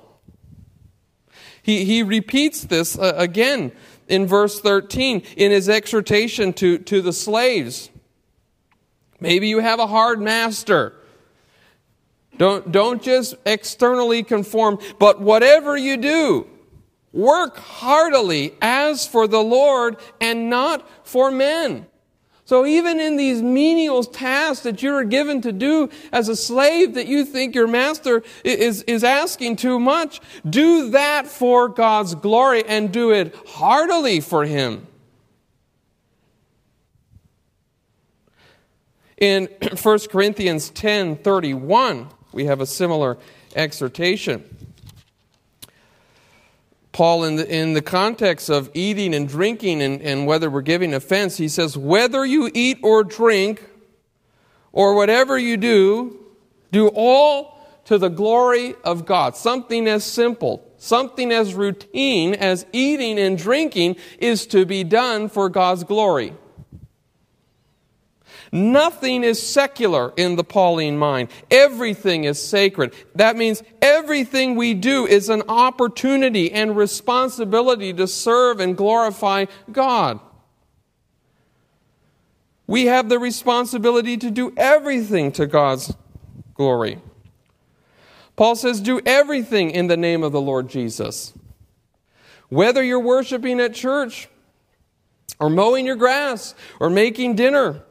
He, 1.62 1.84
he 1.84 2.02
repeats 2.02 2.62
this 2.64 2.98
uh, 2.98 3.14
again 3.16 3.72
in 4.08 4.26
verse 4.26 4.60
13 4.60 5.22
in 5.36 5.50
his 5.52 5.68
exhortation 5.68 6.52
to, 6.54 6.78
to 6.78 7.00
the 7.00 7.12
slaves. 7.12 7.88
Maybe 9.22 9.46
you 9.46 9.60
have 9.60 9.78
a 9.78 9.86
hard 9.86 10.20
master. 10.20 10.94
Don't, 12.38 12.72
don't 12.72 13.00
just 13.00 13.36
externally 13.46 14.24
conform, 14.24 14.80
but 14.98 15.20
whatever 15.20 15.76
you 15.76 15.96
do, 15.96 16.48
work 17.12 17.56
heartily 17.56 18.54
as 18.60 19.06
for 19.06 19.28
the 19.28 19.42
Lord 19.42 19.96
and 20.20 20.50
not 20.50 20.88
for 21.06 21.30
men. 21.30 21.86
So 22.44 22.66
even 22.66 22.98
in 22.98 23.16
these 23.16 23.40
menial 23.40 24.02
tasks 24.02 24.64
that 24.64 24.82
you 24.82 24.92
are 24.92 25.04
given 25.04 25.40
to 25.42 25.52
do 25.52 25.88
as 26.10 26.28
a 26.28 26.34
slave 26.34 26.94
that 26.94 27.06
you 27.06 27.24
think 27.24 27.54
your 27.54 27.68
master 27.68 28.24
is, 28.42 28.82
is 28.82 29.04
asking 29.04 29.54
too 29.56 29.78
much, 29.78 30.20
do 30.50 30.90
that 30.90 31.28
for 31.28 31.68
God's 31.68 32.16
glory 32.16 32.64
and 32.66 32.90
do 32.90 33.12
it 33.12 33.36
heartily 33.46 34.20
for 34.20 34.44
Him. 34.44 34.88
In 39.22 39.46
1 39.80 39.98
Corinthians 40.10 40.68
10 40.70 41.18
31, 41.18 42.08
we 42.32 42.46
have 42.46 42.60
a 42.60 42.66
similar 42.66 43.16
exhortation. 43.54 44.44
Paul, 46.90 47.22
in 47.22 47.36
the, 47.36 47.48
in 47.48 47.72
the 47.72 47.82
context 47.82 48.50
of 48.50 48.68
eating 48.74 49.14
and 49.14 49.28
drinking 49.28 49.80
and, 49.80 50.02
and 50.02 50.26
whether 50.26 50.50
we're 50.50 50.60
giving 50.60 50.92
offense, 50.92 51.36
he 51.36 51.46
says, 51.46 51.78
Whether 51.78 52.26
you 52.26 52.50
eat 52.52 52.80
or 52.82 53.04
drink, 53.04 53.62
or 54.72 54.96
whatever 54.96 55.38
you 55.38 55.56
do, 55.56 56.18
do 56.72 56.88
all 56.88 57.56
to 57.84 57.98
the 57.98 58.08
glory 58.10 58.74
of 58.82 59.06
God. 59.06 59.36
Something 59.36 59.86
as 59.86 60.02
simple, 60.02 60.68
something 60.78 61.30
as 61.30 61.54
routine 61.54 62.34
as 62.34 62.66
eating 62.72 63.20
and 63.20 63.38
drinking 63.38 63.96
is 64.18 64.46
to 64.48 64.66
be 64.66 64.82
done 64.82 65.28
for 65.28 65.48
God's 65.48 65.84
glory. 65.84 66.34
Nothing 68.54 69.24
is 69.24 69.42
secular 69.42 70.12
in 70.18 70.36
the 70.36 70.44
Pauline 70.44 70.98
mind. 70.98 71.30
Everything 71.50 72.24
is 72.24 72.40
sacred. 72.40 72.94
That 73.14 73.34
means 73.34 73.62
everything 73.80 74.56
we 74.56 74.74
do 74.74 75.06
is 75.06 75.30
an 75.30 75.42
opportunity 75.48 76.52
and 76.52 76.76
responsibility 76.76 77.94
to 77.94 78.06
serve 78.06 78.60
and 78.60 78.76
glorify 78.76 79.46
God. 79.72 80.20
We 82.66 82.86
have 82.86 83.08
the 83.08 83.18
responsibility 83.18 84.18
to 84.18 84.30
do 84.30 84.52
everything 84.58 85.32
to 85.32 85.46
God's 85.46 85.94
glory. 86.52 87.00
Paul 88.36 88.54
says, 88.54 88.82
Do 88.82 89.00
everything 89.06 89.70
in 89.70 89.86
the 89.86 89.96
name 89.96 90.22
of 90.22 90.32
the 90.32 90.40
Lord 90.40 90.68
Jesus. 90.68 91.32
Whether 92.50 92.82
you're 92.82 93.00
worshiping 93.00 93.60
at 93.60 93.72
church, 93.72 94.28
or 95.40 95.48
mowing 95.48 95.86
your 95.86 95.96
grass, 95.96 96.54
or 96.78 96.90
making 96.90 97.36
dinner, 97.36 97.82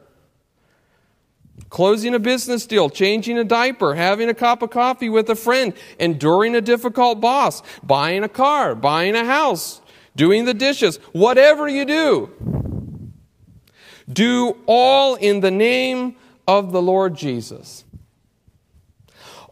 closing 1.72 2.14
a 2.14 2.20
business 2.20 2.68
deal, 2.68 2.90
changing 2.90 3.40
a 3.40 3.44
diaper, 3.44 3.96
having 3.96 4.30
a 4.30 4.34
cup 4.36 4.62
of 4.62 4.70
coffee 4.70 5.10
with 5.10 5.28
a 5.30 5.36
friend, 5.36 5.74
enduring 5.98 6.54
a 6.54 6.62
difficult 6.62 7.20
boss, 7.20 7.64
buying 7.82 8.24
a 8.24 8.30
car, 8.30 8.76
buying 8.76 9.16
a 9.16 9.26
house, 9.26 9.82
doing 10.16 10.46
the 10.46 10.54
dishes, 10.54 10.98
whatever 11.14 11.68
you 11.68 11.86
do, 11.86 12.30
do 14.12 14.58
all 14.68 15.16
in 15.16 15.40
the 15.40 15.50
name 15.50 16.16
of 16.48 16.74
the 16.74 16.82
Lord 16.82 17.16
Jesus. 17.16 17.86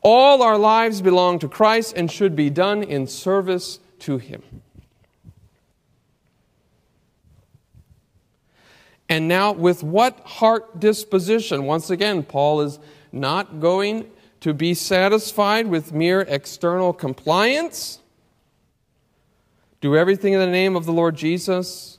All 0.02 0.44
our 0.44 0.58
lives 0.58 1.02
belong 1.02 1.40
to 1.40 1.48
Christ 1.48 1.94
and 1.96 2.12
should 2.12 2.36
be 2.36 2.50
done 2.50 2.84
in 2.84 3.08
service 3.08 3.80
to 4.00 4.18
Him. 4.18 4.44
And 9.10 9.28
now, 9.28 9.52
with 9.52 9.82
what 9.82 10.20
heart 10.20 10.80
disposition? 10.80 11.66
Once 11.66 11.90
again, 11.90 12.22
Paul 12.22 12.62
is 12.62 12.80
not 13.12 13.60
going 13.60 14.10
to 14.42 14.54
be 14.54 14.76
satisfied 14.76 15.68
with 15.68 15.92
mere 15.92 16.22
external 16.22 16.94
compliance. 16.94 18.00
Do 19.82 19.98
everything 19.98 20.34
in 20.34 20.40
the 20.40 20.48
name 20.48 20.76
of 20.76 20.86
the 20.86 20.94
Lord 20.94 21.16
Jesus, 21.16 21.98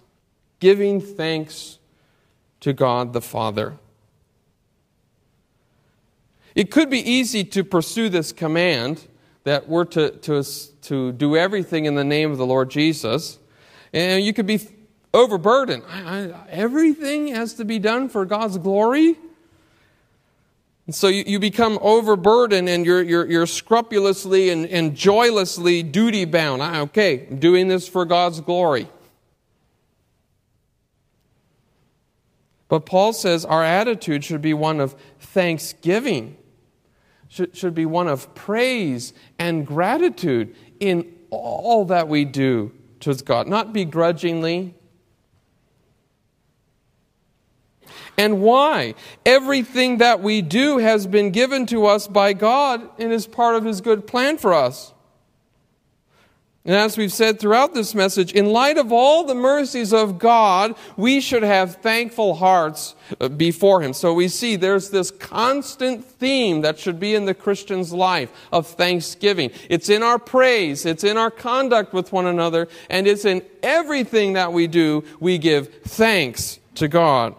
giving 0.61 1.01
thanks 1.01 1.79
to 2.61 2.73
God 2.73 3.13
the 3.13 3.21
Father. 3.21 3.77
It 6.55 6.71
could 6.71 6.91
be 6.91 6.99
easy 6.99 7.43
to 7.45 7.65
pursue 7.65 8.09
this 8.09 8.33
command 8.33 9.07
that 9.45 9.69
we're 9.69 9.85
to, 9.87 10.11
to, 10.11 10.45
to 10.83 11.13
do 11.13 11.37
everything 11.37 11.87
in 11.87 11.95
the 11.95 12.05
name 12.05 12.31
of 12.31 12.39
the 12.39 12.47
Lord 12.47 12.71
Jesus. 12.71 13.39
And 13.93 14.25
you 14.25 14.33
could 14.33 14.47
be 14.47 14.61
overburdened. 15.13 15.83
I, 15.89 16.01
I, 16.01 16.35
everything 16.49 17.29
has 17.29 17.55
to 17.55 17.65
be 17.65 17.79
done 17.79 18.09
for 18.09 18.25
God's 18.25 18.59
glory. 18.59 19.17
And 20.87 20.95
so 20.95 21.09
you, 21.09 21.25
you 21.27 21.39
become 21.39 21.79
overburdened 21.83 22.69
and 22.69 22.85
you're, 22.85 23.03
you're, 23.03 23.31
you're 23.31 23.47
scrupulously 23.47 24.51
and, 24.51 24.67
and 24.67 24.97
joylessly 24.97 25.83
duty 25.83 26.25
bound. 26.25 26.63
Okay, 26.63 27.27
I'm 27.31 27.39
doing 27.39 27.69
this 27.69 27.89
for 27.89 28.05
God's 28.05 28.41
glory. 28.41 28.89
But 32.69 32.87
Paul 32.87 33.13
says 33.13 33.45
our 33.45 33.65
attitude 33.65 34.25
should 34.25 34.43
be 34.43 34.55
one 34.55 34.81
of 34.81 34.95
thanksgiving, 35.19 36.37
should, 37.29 37.57
should 37.57 37.75
be 37.75 37.85
one 37.85 38.07
of 38.07 38.33
praise 38.35 39.13
and 39.41 39.67
gratitude 39.67 40.55
in 40.79 41.13
all 41.31 41.85
that 41.87 42.07
we 42.07 42.25
do 42.25 42.73
towards 43.01 43.23
God, 43.23 43.49
not 43.49 43.73
begrudgingly, 43.73 44.75
and 48.21 48.43
why. 48.43 48.95
Everything 49.25 49.97
that 49.97 50.21
we 50.21 50.43
do 50.43 50.77
has 50.77 51.07
been 51.07 51.31
given 51.31 51.65
to 51.65 51.87
us 51.87 52.07
by 52.07 52.35
God 52.35 52.87
and 52.99 53.15
is 53.15 53.27
part 53.27 53.57
of 53.57 53.65
His 53.65 53.81
good 53.81 54.07
plan 54.07 54.37
for 54.37 54.53
us. 54.53 54.93
And 56.67 56.75
as 56.75 56.99
we've 56.99 57.11
said 57.11 57.41
throughout 57.41 57.73
this 57.73 57.95
message, 57.95 58.35
in 58.35 58.45
light 58.45 58.77
of 58.77 58.93
all 58.93 59.25
the 59.25 59.35
mercies 59.35 59.95
of 59.95 60.19
God, 60.19 60.75
we 60.99 61.23
should 61.23 61.43
have 61.43 61.77
thankful 61.77 62.35
hearts 62.35 62.95
uh, 63.19 63.29
before 63.29 63.81
Him. 63.81 63.95
So 63.95 64.13
we 64.13 64.29
see 64.29 64.57
there's 64.57 64.91
this 64.91 65.11
constant 65.11 66.05
theme 66.05 66.61
that 66.61 66.79
should 66.79 67.01
be 67.01 67.15
in 67.15 67.25
the 67.25 67.33
Christian's 67.33 67.91
life 67.91 68.31
of 68.53 68.67
thanksgiving. 68.67 69.51
It's 69.71 69.89
in 69.89 70.03
our 70.03 70.19
praise, 70.19 70.85
it's 70.85 71.05
in 71.05 71.17
our 71.17 71.31
conduct 71.31 71.95
with 71.95 72.13
one 72.13 72.27
another, 72.27 72.69
and 72.91 73.07
it's 73.07 73.25
in 73.25 73.41
everything 73.63 74.35
that 74.35 74.53
we 74.53 74.67
do, 74.67 75.05
we 75.21 75.39
give 75.39 75.73
thanks 75.85 76.61
to 76.75 76.87
God. 76.87 77.35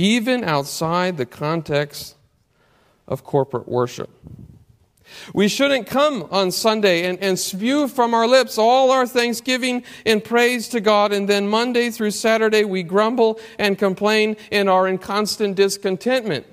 Even 0.00 0.42
outside 0.42 1.18
the 1.18 1.26
context 1.26 2.16
of 3.06 3.22
corporate 3.22 3.68
worship. 3.68 4.08
We 5.34 5.46
shouldn't 5.46 5.86
come 5.86 6.26
on 6.30 6.52
Sunday 6.52 7.04
and, 7.04 7.18
and 7.18 7.38
spew 7.38 7.86
from 7.86 8.14
our 8.14 8.26
lips 8.26 8.56
all 8.56 8.92
our 8.92 9.06
thanksgiving 9.06 9.84
and 10.06 10.24
praise 10.24 10.68
to 10.68 10.80
God, 10.80 11.12
and 11.12 11.28
then 11.28 11.46
Monday 11.48 11.90
through 11.90 12.12
Saturday 12.12 12.64
we 12.64 12.82
grumble 12.82 13.38
and 13.58 13.76
complain 13.76 14.38
and 14.50 14.70
are 14.70 14.88
in 14.88 14.96
constant 14.96 15.54
discontentment. 15.54 16.46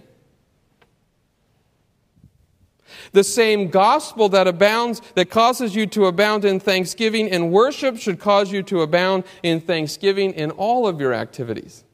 The 3.14 3.24
same 3.24 3.70
gospel 3.70 4.28
that 4.30 4.48
abounds, 4.48 5.02
that 5.16 5.30
causes 5.30 5.74
you 5.74 5.86
to 5.88 6.08
abound 6.08 6.44
in 6.44 6.60
thanksgiving 6.60 7.32
and 7.32 7.54
worship, 7.54 7.96
should 7.96 8.20
cause 8.20 8.52
you 8.52 8.62
to 8.64 8.82
abound 8.82 9.24
in 9.42 9.62
thanksgiving 9.62 10.34
in 10.34 10.52
all 10.52 10.86
of 10.86 11.00
your 11.00 11.14
activities. 11.14 11.86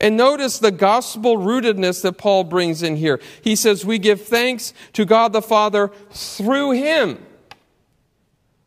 And 0.00 0.16
notice 0.16 0.58
the 0.58 0.70
gospel 0.70 1.36
rootedness 1.36 2.02
that 2.02 2.18
Paul 2.18 2.44
brings 2.44 2.82
in 2.82 2.96
here. 2.96 3.20
He 3.42 3.56
says, 3.56 3.84
We 3.84 3.98
give 3.98 4.22
thanks 4.22 4.74
to 4.94 5.04
God 5.04 5.32
the 5.32 5.42
Father 5.42 5.90
through 6.10 6.72
Him. 6.72 7.26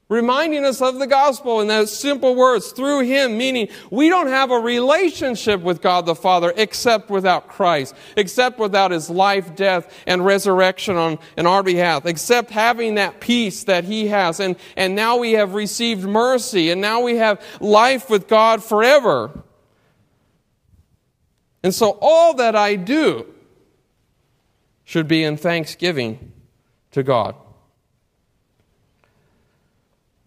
Reminding 0.09 0.65
us 0.65 0.81
of 0.81 0.97
the 0.97 1.05
gospel 1.05 1.61
in 1.61 1.67
those 1.67 1.95
simple 1.95 2.35
words, 2.35 2.71
through 2.71 3.01
Him, 3.01 3.37
meaning 3.37 3.67
we 3.91 4.09
don't 4.09 4.25
have 4.25 4.49
a 4.49 4.57
relationship 4.57 5.61
with 5.61 5.83
God 5.83 6.07
the 6.07 6.15
Father 6.15 6.51
except 6.57 7.11
without 7.11 7.47
Christ, 7.47 7.93
except 8.17 8.57
without 8.57 8.89
His 8.89 9.11
life, 9.11 9.55
death, 9.55 9.93
and 10.07 10.25
resurrection 10.25 10.95
on, 10.95 11.19
in 11.37 11.45
our 11.45 11.61
behalf, 11.61 12.07
except 12.07 12.49
having 12.49 12.95
that 12.95 13.19
peace 13.19 13.65
that 13.65 13.83
He 13.83 14.07
has. 14.07 14.39
And, 14.39 14.55
and 14.75 14.95
now 14.95 15.17
we 15.17 15.33
have 15.33 15.53
received 15.53 16.03
mercy, 16.03 16.71
and 16.71 16.81
now 16.81 17.01
we 17.01 17.17
have 17.17 17.39
life 17.61 18.09
with 18.09 18.27
God 18.27 18.63
forever. 18.63 19.43
And 21.63 21.73
so 21.73 21.97
all 22.01 22.35
that 22.35 22.55
I 22.55 22.75
do 22.75 23.25
should 24.85 25.07
be 25.07 25.23
in 25.23 25.37
thanksgiving 25.37 26.31
to 26.91 27.03
God. 27.03 27.35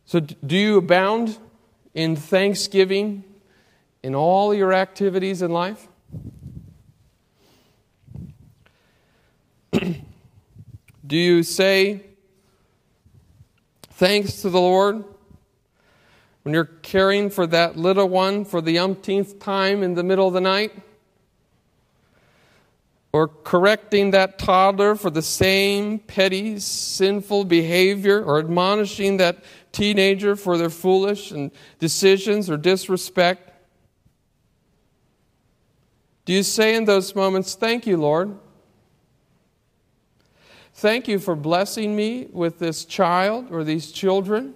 So, 0.04 0.20
do 0.20 0.56
you 0.56 0.76
abound 0.76 1.38
in 1.94 2.16
thanksgiving 2.16 3.24
in 4.02 4.14
all 4.14 4.52
your 4.52 4.72
activities 4.72 5.40
in 5.40 5.50
life? 5.50 5.88
do 9.72 11.16
you 11.16 11.42
say 11.42 12.02
thanks 13.92 14.42
to 14.42 14.50
the 14.50 14.60
Lord 14.60 15.02
when 16.42 16.52
you're 16.52 16.66
caring 16.66 17.30
for 17.30 17.46
that 17.46 17.76
little 17.78 18.08
one 18.08 18.44
for 18.44 18.60
the 18.60 18.78
umpteenth 18.78 19.38
time 19.38 19.82
in 19.82 19.94
the 19.94 20.02
middle 20.02 20.28
of 20.28 20.34
the 20.34 20.40
night? 20.40 20.72
Or 23.12 23.28
correcting 23.28 24.10
that 24.12 24.38
toddler 24.38 24.94
for 24.94 25.10
the 25.10 25.22
same 25.22 25.98
petty 25.98 26.58
sinful 26.58 27.44
behavior, 27.44 28.24
or 28.24 28.38
admonishing 28.38 29.18
that 29.18 29.44
teenager 29.70 30.34
for 30.34 30.56
their 30.56 30.70
foolish 30.70 31.30
and 31.30 31.50
decisions 31.78 32.48
or 32.48 32.56
disrespect? 32.56 33.50
Do 36.24 36.32
you 36.32 36.42
say 36.42 36.74
in 36.74 36.84
those 36.84 37.14
moments, 37.14 37.54
Thank 37.54 37.86
you, 37.86 37.96
Lord? 37.96 38.38
Thank 40.74 41.06
you 41.06 41.18
for 41.18 41.36
blessing 41.36 41.94
me 41.94 42.28
with 42.32 42.58
this 42.58 42.84
child 42.84 43.48
or 43.50 43.62
these 43.62 43.92
children. 43.92 44.54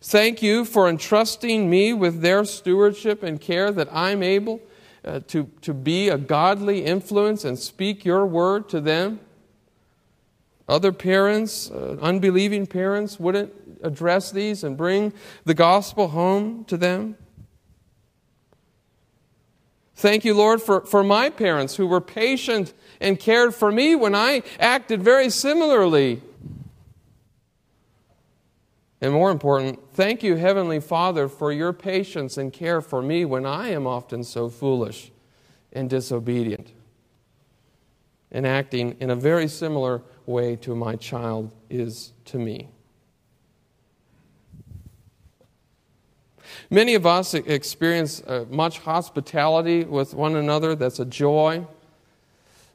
Thank 0.00 0.42
you 0.42 0.64
for 0.64 0.88
entrusting 0.88 1.68
me 1.68 1.92
with 1.92 2.22
their 2.22 2.46
stewardship 2.46 3.22
and 3.22 3.38
care 3.38 3.70
that 3.70 3.88
I'm 3.92 4.22
able 4.22 4.62
uh, 5.04 5.20
to, 5.28 5.50
to 5.62 5.72
be 5.74 6.08
a 6.08 6.18
godly 6.18 6.84
influence 6.84 7.44
and 7.44 7.58
speak 7.58 8.04
your 8.04 8.26
word 8.26 8.68
to 8.68 8.80
them. 8.80 9.20
Other 10.68 10.92
parents, 10.92 11.70
uh, 11.70 11.96
unbelieving 12.00 12.66
parents, 12.66 13.18
wouldn't 13.18 13.52
address 13.82 14.30
these 14.30 14.62
and 14.62 14.76
bring 14.76 15.12
the 15.44 15.54
gospel 15.54 16.08
home 16.08 16.64
to 16.66 16.76
them. 16.76 17.16
Thank 19.96 20.24
you, 20.24 20.32
Lord, 20.32 20.62
for, 20.62 20.80
for 20.86 21.02
my 21.02 21.28
parents 21.28 21.76
who 21.76 21.86
were 21.86 22.00
patient 22.00 22.72
and 23.00 23.18
cared 23.18 23.54
for 23.54 23.70
me 23.70 23.94
when 23.94 24.14
I 24.14 24.42
acted 24.58 25.02
very 25.02 25.28
similarly. 25.28 26.22
And 29.00 29.12
more 29.14 29.30
important, 29.30 29.80
thank 29.94 30.22
you, 30.22 30.36
Heavenly 30.36 30.80
Father, 30.80 31.26
for 31.26 31.52
your 31.52 31.72
patience 31.72 32.36
and 32.36 32.52
care 32.52 32.82
for 32.82 33.00
me 33.00 33.24
when 33.24 33.46
I 33.46 33.68
am 33.68 33.86
often 33.86 34.24
so 34.24 34.48
foolish 34.50 35.10
and 35.72 35.88
disobedient 35.88 36.72
and 38.30 38.46
acting 38.46 38.96
in 39.00 39.10
a 39.10 39.16
very 39.16 39.48
similar 39.48 40.02
way 40.26 40.54
to 40.56 40.74
my 40.74 40.96
child 40.96 41.52
is 41.68 42.12
to 42.26 42.38
me. 42.38 42.68
Many 46.68 46.94
of 46.94 47.06
us 47.06 47.34
experience 47.34 48.22
uh, 48.22 48.44
much 48.50 48.80
hospitality 48.80 49.84
with 49.84 50.14
one 50.14 50.36
another. 50.36 50.74
That's 50.74 51.00
a 51.00 51.04
joy. 51.04 51.66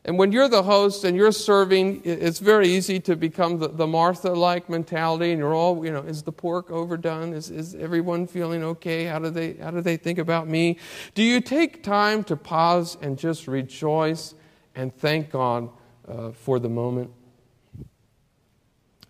And 0.05 0.19
when 0.19 0.31
you're 0.31 0.47
the 0.47 0.61
host 0.61 1.03
and 1.03 1.17
you're 1.17 1.31
serving, 1.31 2.03
it's 2.05 2.37
very 2.37 2.67
easy 2.67 2.99
to 3.01 3.15
become 3.15 3.57
the, 3.57 3.69
the 3.69 3.87
Martha 3.87 4.29
like 4.29 4.69
mentality, 4.69 5.31
and 5.31 5.39
you're 5.39 5.55
all, 5.55 5.83
you 5.83 5.91
know, 5.91 6.01
is 6.01 6.21
the 6.21 6.31
pork 6.31 6.69
overdone? 6.69 7.33
Is, 7.33 7.49
is 7.49 7.73
everyone 7.73 8.27
feeling 8.27 8.63
okay? 8.63 9.05
How 9.05 9.17
do, 9.17 9.31
they, 9.31 9.53
how 9.53 9.71
do 9.71 9.81
they 9.81 9.97
think 9.97 10.19
about 10.19 10.47
me? 10.47 10.77
Do 11.15 11.23
you 11.23 11.41
take 11.41 11.81
time 11.81 12.23
to 12.25 12.35
pause 12.37 12.99
and 13.01 13.17
just 13.17 13.47
rejoice 13.47 14.35
and 14.75 14.95
thank 14.95 15.31
God 15.31 15.71
uh, 16.07 16.31
for 16.33 16.59
the 16.59 16.69
moment? 16.69 17.09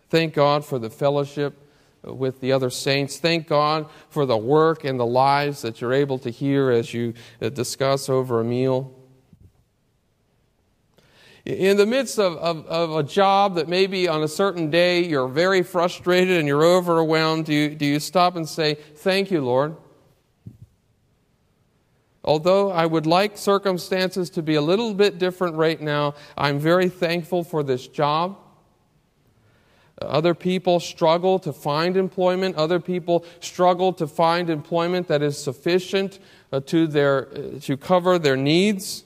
Thank 0.08 0.32
God 0.32 0.64
for 0.64 0.78
the 0.78 0.88
fellowship 0.88 1.58
uh, 2.08 2.14
with 2.14 2.40
the 2.40 2.52
other 2.52 2.70
saints. 2.70 3.18
Thank 3.18 3.48
God 3.48 3.90
for 4.08 4.24
the 4.24 4.38
work 4.38 4.84
and 4.84 4.98
the 4.98 5.04
lives 5.04 5.60
that 5.60 5.82
you're 5.82 5.92
able 5.92 6.18
to 6.20 6.30
hear 6.30 6.70
as 6.70 6.94
you 6.94 7.12
uh, 7.42 7.50
discuss 7.50 8.08
over 8.08 8.40
a 8.40 8.44
meal 8.44 8.95
in 11.46 11.76
the 11.76 11.86
midst 11.86 12.18
of, 12.18 12.36
of, 12.38 12.66
of, 12.66 12.96
a 12.96 13.04
job 13.04 13.54
that 13.54 13.68
maybe 13.68 14.08
on 14.08 14.24
a 14.24 14.28
certain 14.28 14.68
day 14.68 15.04
you're 15.04 15.28
very 15.28 15.62
frustrated 15.62 16.38
and 16.38 16.48
you're 16.48 16.64
overwhelmed, 16.64 17.46
do 17.46 17.54
you, 17.54 17.68
do 17.70 17.86
you 17.86 18.00
stop 18.00 18.34
and 18.34 18.48
say, 18.48 18.74
Thank 18.74 19.30
you, 19.30 19.40
Lord? 19.40 19.76
Although 22.24 22.72
I 22.72 22.84
would 22.84 23.06
like 23.06 23.38
circumstances 23.38 24.28
to 24.30 24.42
be 24.42 24.56
a 24.56 24.60
little 24.60 24.92
bit 24.92 25.18
different 25.20 25.54
right 25.54 25.80
now, 25.80 26.16
I'm 26.36 26.58
very 26.58 26.88
thankful 26.88 27.44
for 27.44 27.62
this 27.62 27.86
job. 27.86 28.38
Other 30.02 30.34
people 30.34 30.80
struggle 30.80 31.38
to 31.38 31.52
find 31.52 31.96
employment. 31.96 32.56
Other 32.56 32.80
people 32.80 33.24
struggle 33.38 33.92
to 33.94 34.08
find 34.08 34.50
employment 34.50 35.06
that 35.06 35.22
is 35.22 35.38
sufficient 35.38 36.18
uh, 36.52 36.60
to, 36.66 36.88
their, 36.88 37.28
uh, 37.28 37.60
to 37.60 37.76
cover 37.76 38.18
their 38.18 38.36
needs. 38.36 39.05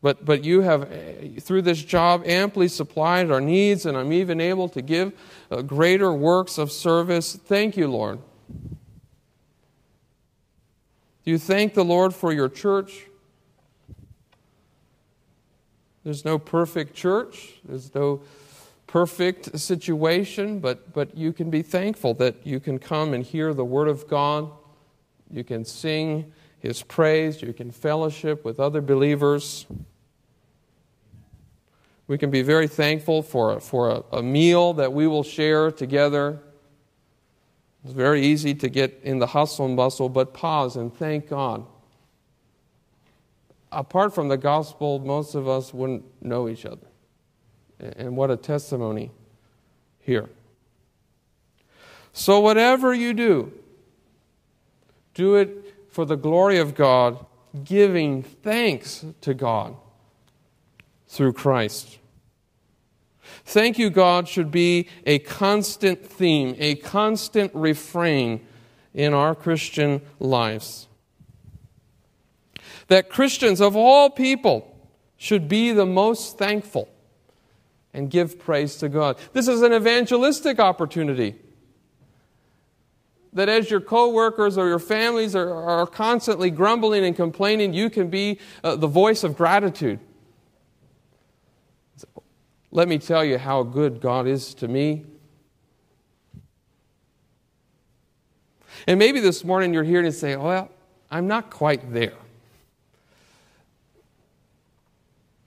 But, 0.00 0.24
but 0.24 0.44
you 0.44 0.60
have, 0.60 0.90
eh, 0.92 1.40
through 1.40 1.62
this 1.62 1.82
job, 1.82 2.22
amply 2.24 2.68
supplied 2.68 3.30
our 3.30 3.40
needs, 3.40 3.84
and 3.84 3.96
I'm 3.96 4.12
even 4.12 4.40
able 4.40 4.68
to 4.70 4.80
give 4.80 5.12
uh, 5.50 5.62
greater 5.62 6.12
works 6.12 6.56
of 6.56 6.70
service. 6.70 7.34
Thank 7.34 7.76
you, 7.76 7.88
Lord. 7.88 8.20
Do 11.24 11.32
you 11.32 11.38
thank 11.38 11.74
the 11.74 11.84
Lord 11.84 12.14
for 12.14 12.32
your 12.32 12.48
church? 12.48 13.06
There's 16.04 16.24
no 16.24 16.38
perfect 16.38 16.94
church, 16.94 17.54
there's 17.64 17.94
no 17.94 18.22
perfect 18.86 19.58
situation, 19.58 20.60
but, 20.60 20.94
but 20.94 21.14
you 21.16 21.32
can 21.32 21.50
be 21.50 21.60
thankful 21.60 22.14
that 22.14 22.46
you 22.46 22.60
can 22.60 22.78
come 22.78 23.12
and 23.12 23.22
hear 23.22 23.52
the 23.52 23.64
Word 23.64 23.88
of 23.88 24.08
God. 24.08 24.50
You 25.30 25.44
can 25.44 25.64
sing 25.64 26.32
his 26.60 26.82
praise, 26.82 27.40
you 27.40 27.52
can 27.52 27.70
fellowship 27.70 28.44
with 28.44 28.58
other 28.58 28.80
believers. 28.80 29.66
We 32.08 32.18
can 32.18 32.30
be 32.30 32.42
very 32.42 32.66
thankful 32.66 33.22
for, 33.22 33.60
for 33.60 33.90
a, 33.90 34.16
a 34.18 34.22
meal 34.22 34.72
that 34.74 34.92
we 34.92 35.06
will 35.06 35.22
share 35.22 35.70
together. 35.70 36.40
It's 37.84 37.92
very 37.92 38.22
easy 38.22 38.54
to 38.54 38.68
get 38.68 39.00
in 39.02 39.18
the 39.18 39.28
hustle 39.28 39.66
and 39.66 39.76
bustle, 39.76 40.08
but 40.08 40.34
pause 40.34 40.76
and 40.76 40.94
thank 40.94 41.28
God. 41.28 41.64
Apart 43.70 44.14
from 44.14 44.28
the 44.28 44.38
gospel, 44.38 44.98
most 44.98 45.34
of 45.34 45.46
us 45.46 45.72
wouldn't 45.72 46.04
know 46.22 46.48
each 46.48 46.64
other. 46.64 46.86
And 47.78 48.16
what 48.16 48.30
a 48.30 48.36
testimony 48.36 49.10
here. 50.00 50.28
So, 52.12 52.40
whatever 52.40 52.92
you 52.92 53.14
do, 53.14 53.52
do 55.14 55.36
it 55.36 55.67
for 55.88 56.04
the 56.04 56.16
glory 56.16 56.58
of 56.58 56.74
God, 56.74 57.24
giving 57.64 58.22
thanks 58.22 59.04
to 59.22 59.34
God 59.34 59.76
through 61.08 61.32
Christ. 61.32 61.98
Thank 63.44 63.78
you, 63.78 63.90
God, 63.90 64.28
should 64.28 64.50
be 64.50 64.88
a 65.06 65.18
constant 65.18 66.04
theme, 66.04 66.54
a 66.58 66.74
constant 66.76 67.50
refrain 67.54 68.46
in 68.94 69.14
our 69.14 69.34
Christian 69.34 70.02
lives. 70.18 70.88
that 72.88 73.08
Christians 73.08 73.60
of 73.60 73.76
all 73.76 74.10
people 74.10 74.74
should 75.16 75.48
be 75.48 75.72
the 75.72 75.86
most 75.86 76.36
thankful 76.36 76.88
and 77.94 78.10
give 78.10 78.38
praise 78.38 78.76
to 78.76 78.88
God. 78.88 79.18
This 79.32 79.48
is 79.48 79.62
an 79.62 79.72
evangelistic 79.72 80.58
opportunity. 80.58 81.36
That 83.32 83.48
as 83.48 83.70
your 83.70 83.80
coworkers 83.80 84.56
or 84.56 84.68
your 84.68 84.78
families 84.78 85.36
are, 85.36 85.52
are 85.52 85.86
constantly 85.86 86.50
grumbling 86.50 87.04
and 87.04 87.14
complaining, 87.14 87.74
you 87.74 87.90
can 87.90 88.08
be 88.08 88.38
uh, 88.64 88.76
the 88.76 88.86
voice 88.86 89.22
of 89.22 89.36
gratitude. 89.36 90.00
Let 92.70 92.88
me 92.88 92.98
tell 92.98 93.24
you 93.24 93.38
how 93.38 93.62
good 93.62 94.00
God 94.00 94.26
is 94.26 94.54
to 94.54 94.68
me. 94.68 95.04
And 98.86 98.98
maybe 98.98 99.20
this 99.20 99.44
morning 99.44 99.74
you're 99.74 99.84
here 99.84 100.02
to 100.02 100.12
say, 100.12 100.36
Well, 100.36 100.70
I'm 101.10 101.26
not 101.26 101.50
quite 101.50 101.92
there. 101.92 102.14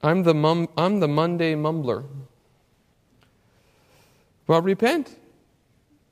I'm 0.04 0.24
the, 0.24 0.34
mum, 0.34 0.68
I'm 0.76 1.00
the 1.00 1.08
Monday 1.08 1.54
mumbler. 1.54 2.06
Well, 4.48 4.62
repent 4.62 5.16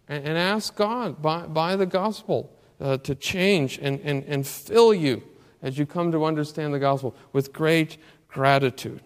and, 0.09 0.25
and 0.25 0.37
ask 0.37 0.75
God 0.75 1.21
by, 1.21 1.45
by 1.45 1.75
the 1.77 1.85
gospel 1.85 2.51
uh, 2.81 2.97
to 2.97 3.15
change 3.15 3.79
and, 3.81 4.01
and, 4.01 4.25
and 4.25 4.45
fill 4.45 4.93
you 4.93 5.23
as 5.61 5.77
you 5.77 5.85
come 5.85 6.11
to 6.11 6.25
understand 6.25 6.73
the 6.73 6.79
gospel 6.79 7.15
with 7.31 7.53
great 7.53 7.97
gratitude. 8.27 9.01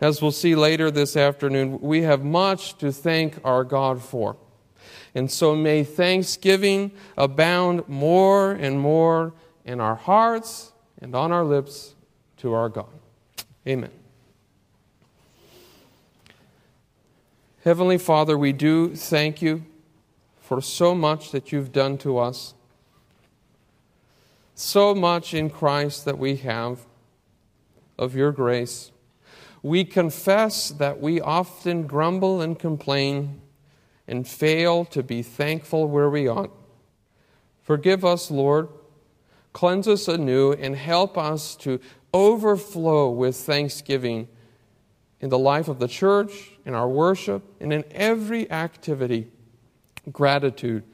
As 0.00 0.20
we'll 0.20 0.32
see 0.32 0.54
later 0.54 0.90
this 0.90 1.16
afternoon, 1.16 1.80
we 1.80 2.02
have 2.02 2.24
much 2.24 2.76
to 2.78 2.92
thank 2.92 3.38
our 3.44 3.64
God 3.64 4.02
for. 4.02 4.36
And 5.14 5.30
so 5.30 5.54
may 5.54 5.84
thanksgiving 5.84 6.92
abound 7.16 7.88
more 7.88 8.52
and 8.52 8.78
more 8.78 9.32
in 9.64 9.80
our 9.80 9.94
hearts 9.94 10.72
and 11.00 11.14
on 11.14 11.32
our 11.32 11.44
lips 11.44 11.94
to 12.38 12.52
our 12.52 12.68
God. 12.68 12.88
Amen. 13.66 14.03
Heavenly 17.64 17.96
Father, 17.96 18.36
we 18.36 18.52
do 18.52 18.94
thank 18.94 19.40
you 19.40 19.64
for 20.38 20.60
so 20.60 20.94
much 20.94 21.30
that 21.30 21.50
you've 21.50 21.72
done 21.72 21.96
to 21.96 22.18
us, 22.18 22.52
so 24.54 24.94
much 24.94 25.32
in 25.32 25.48
Christ 25.48 26.04
that 26.04 26.18
we 26.18 26.36
have 26.36 26.80
of 27.98 28.14
your 28.14 28.32
grace. 28.32 28.92
We 29.62 29.82
confess 29.86 30.68
that 30.72 31.00
we 31.00 31.22
often 31.22 31.86
grumble 31.86 32.42
and 32.42 32.58
complain 32.58 33.40
and 34.06 34.28
fail 34.28 34.84
to 34.84 35.02
be 35.02 35.22
thankful 35.22 35.88
where 35.88 36.10
we 36.10 36.28
ought. 36.28 36.50
Forgive 37.62 38.04
us, 38.04 38.30
Lord. 38.30 38.68
Cleanse 39.54 39.88
us 39.88 40.06
anew 40.06 40.52
and 40.52 40.76
help 40.76 41.16
us 41.16 41.56
to 41.56 41.80
overflow 42.12 43.08
with 43.08 43.36
thanksgiving 43.36 44.28
in 45.20 45.30
the 45.30 45.38
life 45.38 45.68
of 45.68 45.78
the 45.78 45.88
church, 45.88 46.50
in 46.64 46.74
our 46.74 46.88
worship, 46.88 47.42
and 47.60 47.72
in 47.72 47.84
every 47.90 48.50
activity. 48.50 49.30
Gratitude 50.10 50.84